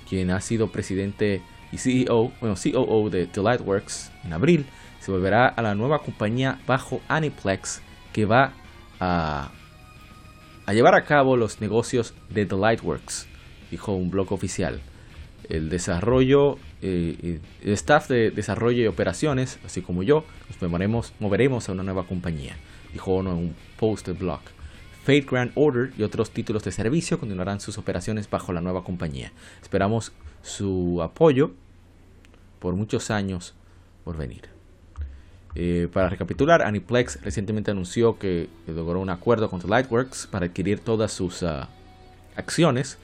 quien 0.10 0.30
ha 0.30 0.42
sido 0.42 0.74
presidente 0.74 1.42
y 1.72 1.78
CEO, 1.78 2.34
bueno, 2.42 2.56
COO 2.56 3.10
de 3.10 3.28
Delightworks 3.28 4.12
en 4.26 4.34
abril, 4.34 4.66
se 5.00 5.10
volverá 5.12 5.48
a 5.48 5.62
la 5.62 5.74
nueva 5.74 6.00
compañía 6.00 6.60
bajo 6.68 7.02
Aniplex 7.08 7.82
que 8.12 8.26
va 8.26 8.52
a, 9.00 9.52
a 10.66 10.74
llevar 10.74 10.96
a 10.96 11.06
cabo 11.06 11.38
los 11.38 11.62
negocios 11.62 12.14
de 12.30 12.46
Delightworks, 12.46 13.28
dijo 13.72 13.94
un 13.94 14.10
blog 14.10 14.32
oficial 14.32 14.82
el 15.50 15.70
desarrollo, 15.70 16.58
eh, 16.82 17.40
el 17.62 17.74
staff 17.74 18.08
de 18.08 18.32
desarrollo 18.32 18.84
y 18.84 18.88
operaciones, 18.88 19.60
así 19.66 19.82
como 19.82 20.04
yo, 20.04 20.26
nos 20.50 21.12
moveremos, 21.20 21.70
a 21.70 21.72
una 21.72 21.84
nueva 21.84 22.06
compañía, 22.06 22.56
dijo 22.92 23.14
Ono 23.14 23.32
en 23.32 23.38
un 23.38 23.56
post 23.80 24.08
de 24.08 24.14
blog. 24.14 24.42
Fate 25.04 25.26
Grand 25.30 25.52
Order 25.56 25.92
y 25.98 26.04
otros 26.04 26.32
títulos 26.32 26.64
de 26.64 26.72
servicio 26.72 27.20
continuarán 27.20 27.60
sus 27.60 27.78
operaciones 27.78 28.30
bajo 28.30 28.54
la 28.54 28.62
nueva 28.62 28.86
compañía. 28.86 29.34
Esperamos 29.62 30.14
su 30.42 31.02
apoyo 31.02 31.52
por 32.60 32.76
muchos 32.76 33.12
años 33.12 33.54
por 34.06 34.16
venir. 34.16 34.53
Eh, 35.56 35.88
para 35.94 36.10
recapitular, 36.10 36.64
Aniplex 36.64 37.22
recientemente 37.22 37.72
anunció 37.72 38.18
que 38.18 38.50
logró 38.68 39.00
un 39.00 39.10
acuerdo 39.10 39.50
con 39.50 39.62
Lightworks 39.68 40.28
para 40.28 40.48
adquirir 40.48 40.80
todas 40.80 41.12
sus 41.12 41.44
ah, 41.44 41.70
acciones 42.36 42.98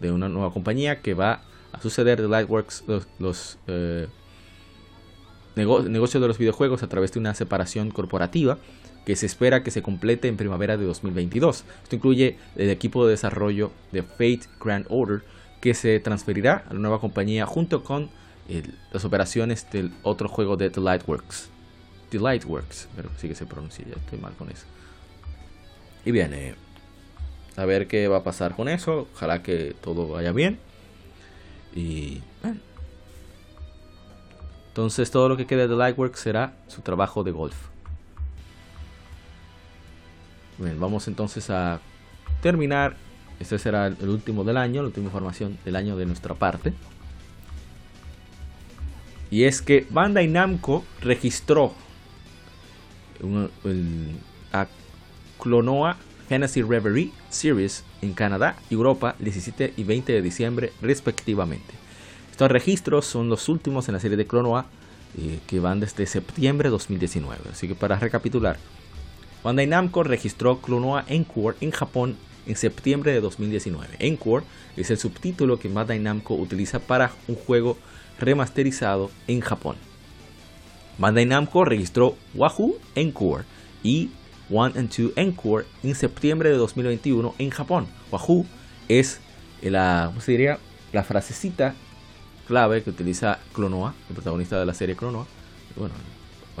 de 0.00 0.12
una 0.12 0.28
nueva 0.28 0.52
compañía 0.52 1.00
que 1.00 1.14
va 1.14 1.42
a 1.72 1.80
suceder 1.80 2.20
de 2.20 2.28
Lightworks 2.28 2.84
los, 3.18 3.58
eh, 3.66 4.08
negocios 5.56 6.20
de 6.20 6.28
los 6.28 6.36
videojuegos 6.36 6.82
a 6.82 6.88
través 6.88 7.12
de 7.12 7.18
una 7.18 7.34
separación 7.34 7.90
corporativa 7.90 8.58
que 9.06 9.16
se 9.16 9.24
espera 9.24 9.62
que 9.62 9.70
se 9.70 9.82
complete 9.82 10.28
en 10.28 10.36
primavera 10.36 10.76
de 10.76 10.84
2022. 10.84 11.64
Esto 11.82 11.96
incluye 11.96 12.36
el 12.56 12.68
equipo 12.70 13.06
de 13.06 13.12
desarrollo 13.12 13.70
de 13.92 14.02
Fate 14.02 14.40
Grand 14.62 14.84
Order 14.90 15.22
que 15.62 15.72
se 15.72 15.98
transferirá 16.00 16.64
a 16.68 16.74
la 16.74 16.80
nueva 16.80 17.00
compañía 17.00 17.46
junto 17.46 17.84
con 17.84 18.10
las 18.92 19.04
operaciones 19.04 19.70
del 19.70 19.92
otro 20.02 20.28
juego 20.28 20.56
de 20.56 20.70
The 20.70 20.80
Lightworks. 20.80 21.55
The 22.10 22.18
Lightworks, 22.18 22.88
pero 22.94 23.10
sí 23.18 23.28
que 23.28 23.34
se 23.34 23.46
pronuncia, 23.46 23.84
ya 23.86 23.96
estoy 23.96 24.18
mal 24.18 24.34
con 24.34 24.50
eso. 24.50 24.66
Y 26.04 26.12
bien, 26.12 26.32
eh, 26.34 26.54
a 27.56 27.64
ver 27.64 27.88
qué 27.88 28.06
va 28.08 28.18
a 28.18 28.22
pasar 28.22 28.54
con 28.54 28.68
eso. 28.68 29.08
Ojalá 29.14 29.42
que 29.42 29.74
todo 29.80 30.08
vaya 30.08 30.32
bien. 30.32 30.58
Y 31.74 32.20
bueno. 32.42 32.60
Entonces 34.68 35.10
todo 35.10 35.28
lo 35.28 35.36
que 35.36 35.46
quede 35.46 35.66
de 35.68 35.74
Lightworks 35.74 36.20
será 36.20 36.54
su 36.68 36.82
trabajo 36.82 37.24
de 37.24 37.30
golf. 37.30 37.56
Bien, 40.58 40.78
vamos 40.78 41.08
entonces 41.08 41.50
a 41.50 41.80
terminar. 42.42 42.96
Este 43.40 43.58
será 43.58 43.88
el 43.88 44.08
último 44.08 44.44
del 44.44 44.56
año, 44.56 44.82
la 44.82 44.88
última 44.88 45.06
información 45.06 45.58
del 45.64 45.76
año 45.76 45.96
de 45.96 46.06
nuestra 46.06 46.34
parte. 46.34 46.72
Y 49.30 49.44
es 49.44 49.60
que 49.60 49.86
Bandai 49.90 50.28
Namco 50.28 50.84
registró 51.00 51.74
el, 53.20 54.16
a 54.52 54.66
Clonoa 55.40 55.96
Fantasy 56.28 56.62
Reverie 56.62 57.12
Series 57.30 57.84
en 58.02 58.12
Canadá 58.12 58.56
y 58.70 58.74
Europa 58.74 59.14
17 59.18 59.74
y 59.76 59.84
20 59.84 60.12
de 60.12 60.22
diciembre 60.22 60.72
respectivamente. 60.82 61.74
Estos 62.30 62.50
registros 62.50 63.06
son 63.06 63.28
los 63.28 63.48
últimos 63.48 63.88
en 63.88 63.94
la 63.94 64.00
serie 64.00 64.16
de 64.16 64.26
Clonoa 64.26 64.66
eh, 65.18 65.38
que 65.46 65.60
van 65.60 65.80
desde 65.80 66.06
septiembre 66.06 66.68
de 66.68 66.72
2019. 66.72 67.50
Así 67.50 67.68
que 67.68 67.74
para 67.74 67.98
recapitular, 67.98 68.58
Bandai 69.42 69.66
Namco 69.66 70.02
registró 70.02 70.60
Clonoa 70.60 71.04
Encore 71.08 71.56
en 71.60 71.70
Japón 71.70 72.16
en 72.46 72.56
septiembre 72.56 73.12
de 73.12 73.20
2019. 73.20 73.96
Encore 74.00 74.44
es 74.76 74.90
el 74.90 74.98
subtítulo 74.98 75.58
que 75.58 75.68
Bandai 75.68 75.98
Namco 75.98 76.34
utiliza 76.34 76.80
para 76.80 77.12
un 77.28 77.36
juego 77.36 77.78
remasterizado 78.18 79.10
en 79.26 79.40
Japón. 79.40 79.76
Bandai 80.98 81.26
Namco 81.26 81.64
registró 81.64 82.16
Wahoo 82.34 82.76
Encore 82.94 83.44
y 83.82 84.10
One 84.50 84.78
and 84.78 84.90
Two 84.90 85.12
Encore 85.16 85.66
en 85.82 85.94
septiembre 85.94 86.50
de 86.50 86.56
2021 86.56 87.34
en 87.38 87.50
Japón. 87.50 87.86
Wahoo 88.10 88.46
es 88.88 89.20
la, 89.62 90.12
diría? 90.26 90.58
la 90.92 91.04
frasecita 91.04 91.74
clave 92.46 92.82
que 92.82 92.90
utiliza 92.90 93.38
Clonoa, 93.52 93.94
el 94.08 94.14
protagonista 94.14 94.58
de 94.58 94.66
la 94.66 94.74
serie 94.74 94.96
Clonoa, 94.96 95.26
bueno, 95.76 95.94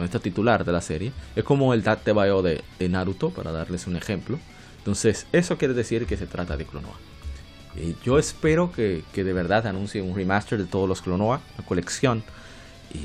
esta 0.04 0.18
titular 0.18 0.64
de 0.64 0.72
la 0.72 0.80
serie. 0.80 1.12
Es 1.34 1.44
como 1.44 1.72
el 1.72 1.82
Date 1.82 2.12
Bio 2.12 2.42
de, 2.42 2.62
de, 2.78 2.88
Naruto, 2.88 3.30
para 3.30 3.52
darles 3.52 3.86
un 3.86 3.96
ejemplo. 3.96 4.38
Entonces, 4.78 5.26
eso 5.32 5.56
quiere 5.56 5.74
decir 5.74 6.06
que 6.06 6.16
se 6.16 6.26
trata 6.26 6.56
de 6.56 6.66
Clonoa. 6.66 6.96
Yo 8.04 8.18
espero 8.18 8.72
que, 8.72 9.04
que 9.12 9.22
de 9.22 9.32
verdad 9.32 9.66
anuncien 9.66 10.08
un 10.08 10.16
remaster 10.16 10.58
de 10.58 10.64
todos 10.64 10.88
los 10.88 11.02
Clonoa, 11.02 11.40
la 11.58 11.64
colección. 11.64 12.22
Y 12.92 13.00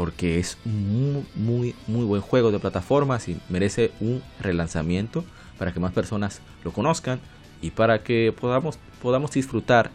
porque 0.00 0.38
es 0.38 0.56
muy, 0.64 1.26
muy, 1.34 1.74
muy 1.86 2.06
buen 2.06 2.22
juego 2.22 2.50
de 2.50 2.58
plataformas 2.58 3.28
y 3.28 3.38
merece 3.50 3.92
un 4.00 4.22
relanzamiento 4.40 5.26
para 5.58 5.74
que 5.74 5.80
más 5.80 5.92
personas 5.92 6.40
lo 6.64 6.72
conozcan 6.72 7.20
y 7.60 7.72
para 7.72 8.02
que 8.02 8.32
podamos, 8.32 8.78
podamos 9.02 9.30
disfrutar 9.32 9.90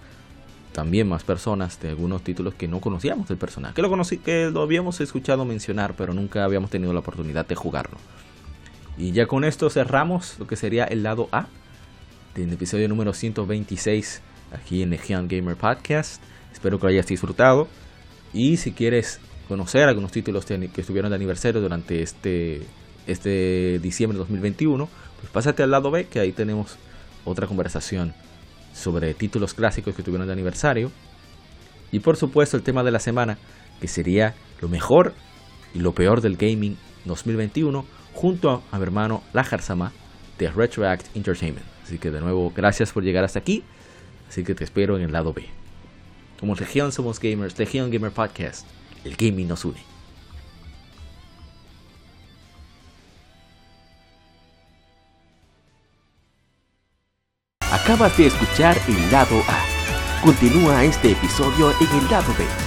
también 0.73 1.09
más 1.09 1.23
personas 1.23 1.81
de 1.81 1.89
algunos 1.89 2.21
títulos 2.21 2.53
que 2.53 2.67
no 2.67 2.81
conocíamos 2.81 3.27
del 3.29 3.39
personaje, 3.39 3.73
que 3.73 3.81
lo, 3.81 3.89
conocí, 3.89 4.19
que 4.19 4.51
lo 4.51 4.61
habíamos 4.61 5.01
escuchado 5.01 5.43
mencionar, 5.43 5.95
pero 5.97 6.13
nunca 6.13 6.43
habíamos 6.43 6.69
tenido 6.69 6.93
la 6.93 6.99
oportunidad 6.99 7.47
de 7.47 7.55
jugarlo. 7.55 7.97
Y 8.99 9.11
ya 9.11 9.25
con 9.25 9.43
esto 9.43 9.71
cerramos 9.71 10.37
lo 10.37 10.45
que 10.45 10.55
sería 10.55 10.83
el 10.83 11.01
lado 11.01 11.29
A 11.31 11.47
del 12.35 12.53
episodio 12.53 12.87
número 12.87 13.11
126 13.11 14.21
aquí 14.53 14.83
en 14.83 14.91
Legion 14.91 15.27
Gamer 15.27 15.55
Podcast. 15.55 16.21
Espero 16.53 16.77
que 16.77 16.83
lo 16.83 16.89
hayas 16.91 17.07
disfrutado. 17.07 17.67
Y 18.33 18.57
si 18.57 18.71
quieres 18.71 19.19
conocer 19.47 19.83
algunos 19.83 20.11
títulos 20.11 20.45
que 20.45 20.81
estuvieron 20.81 21.09
de 21.09 21.15
aniversario 21.15 21.61
durante 21.61 22.01
este, 22.01 22.61
este 23.07 23.79
diciembre 23.79 24.15
de 24.15 24.19
2021, 24.19 24.89
pues 25.19 25.31
pásate 25.31 25.63
al 25.63 25.71
lado 25.71 25.91
B, 25.91 26.05
que 26.05 26.19
ahí 26.19 26.31
tenemos 26.31 26.77
otra 27.23 27.47
conversación 27.47 28.13
sobre 28.73 29.13
títulos 29.13 29.53
clásicos 29.53 29.95
que 29.95 30.01
estuvieron 30.01 30.27
de 30.27 30.33
aniversario. 30.33 30.91
Y 31.91 31.99
por 31.99 32.17
supuesto 32.17 32.57
el 32.57 32.63
tema 32.63 32.83
de 32.83 32.91
la 32.91 32.99
semana, 32.99 33.37
que 33.79 33.87
sería 33.87 34.35
lo 34.61 34.67
mejor 34.67 35.13
y 35.73 35.79
lo 35.79 35.93
peor 35.93 36.21
del 36.21 36.37
gaming 36.37 36.77
2021, 37.05 37.85
junto 38.13 38.63
a 38.71 38.77
mi 38.77 38.83
hermano 38.83 39.23
Lajar 39.33 39.61
Sama 39.61 39.91
de 40.37 40.49
Retroact 40.49 41.15
Entertainment. 41.15 41.65
Así 41.83 41.99
que 41.99 42.11
de 42.11 42.19
nuevo, 42.19 42.51
gracias 42.55 42.91
por 42.91 43.03
llegar 43.03 43.23
hasta 43.23 43.39
aquí. 43.39 43.63
Así 44.27 44.43
que 44.43 44.55
te 44.55 44.63
espero 44.63 44.97
en 44.97 45.03
el 45.03 45.11
lado 45.11 45.33
B. 45.33 45.45
Como 46.39 46.55
Legión 46.55 46.91
somos 46.91 47.19
gamers, 47.19 47.57
Legión 47.57 47.91
Gamer 47.91 48.11
Podcast 48.11 48.67
el 49.05 49.15
gaming 49.15 49.47
nos 49.47 49.63
une. 49.63 49.79
Acabas 57.71 58.17
de 58.17 58.27
escuchar 58.27 58.77
el 58.87 59.11
lado 59.11 59.37
A. 59.47 60.21
Continúa 60.23 60.83
este 60.83 61.11
episodio 61.11 61.71
en 61.79 61.99
el 61.99 62.09
lado 62.09 62.33
B 62.37 62.64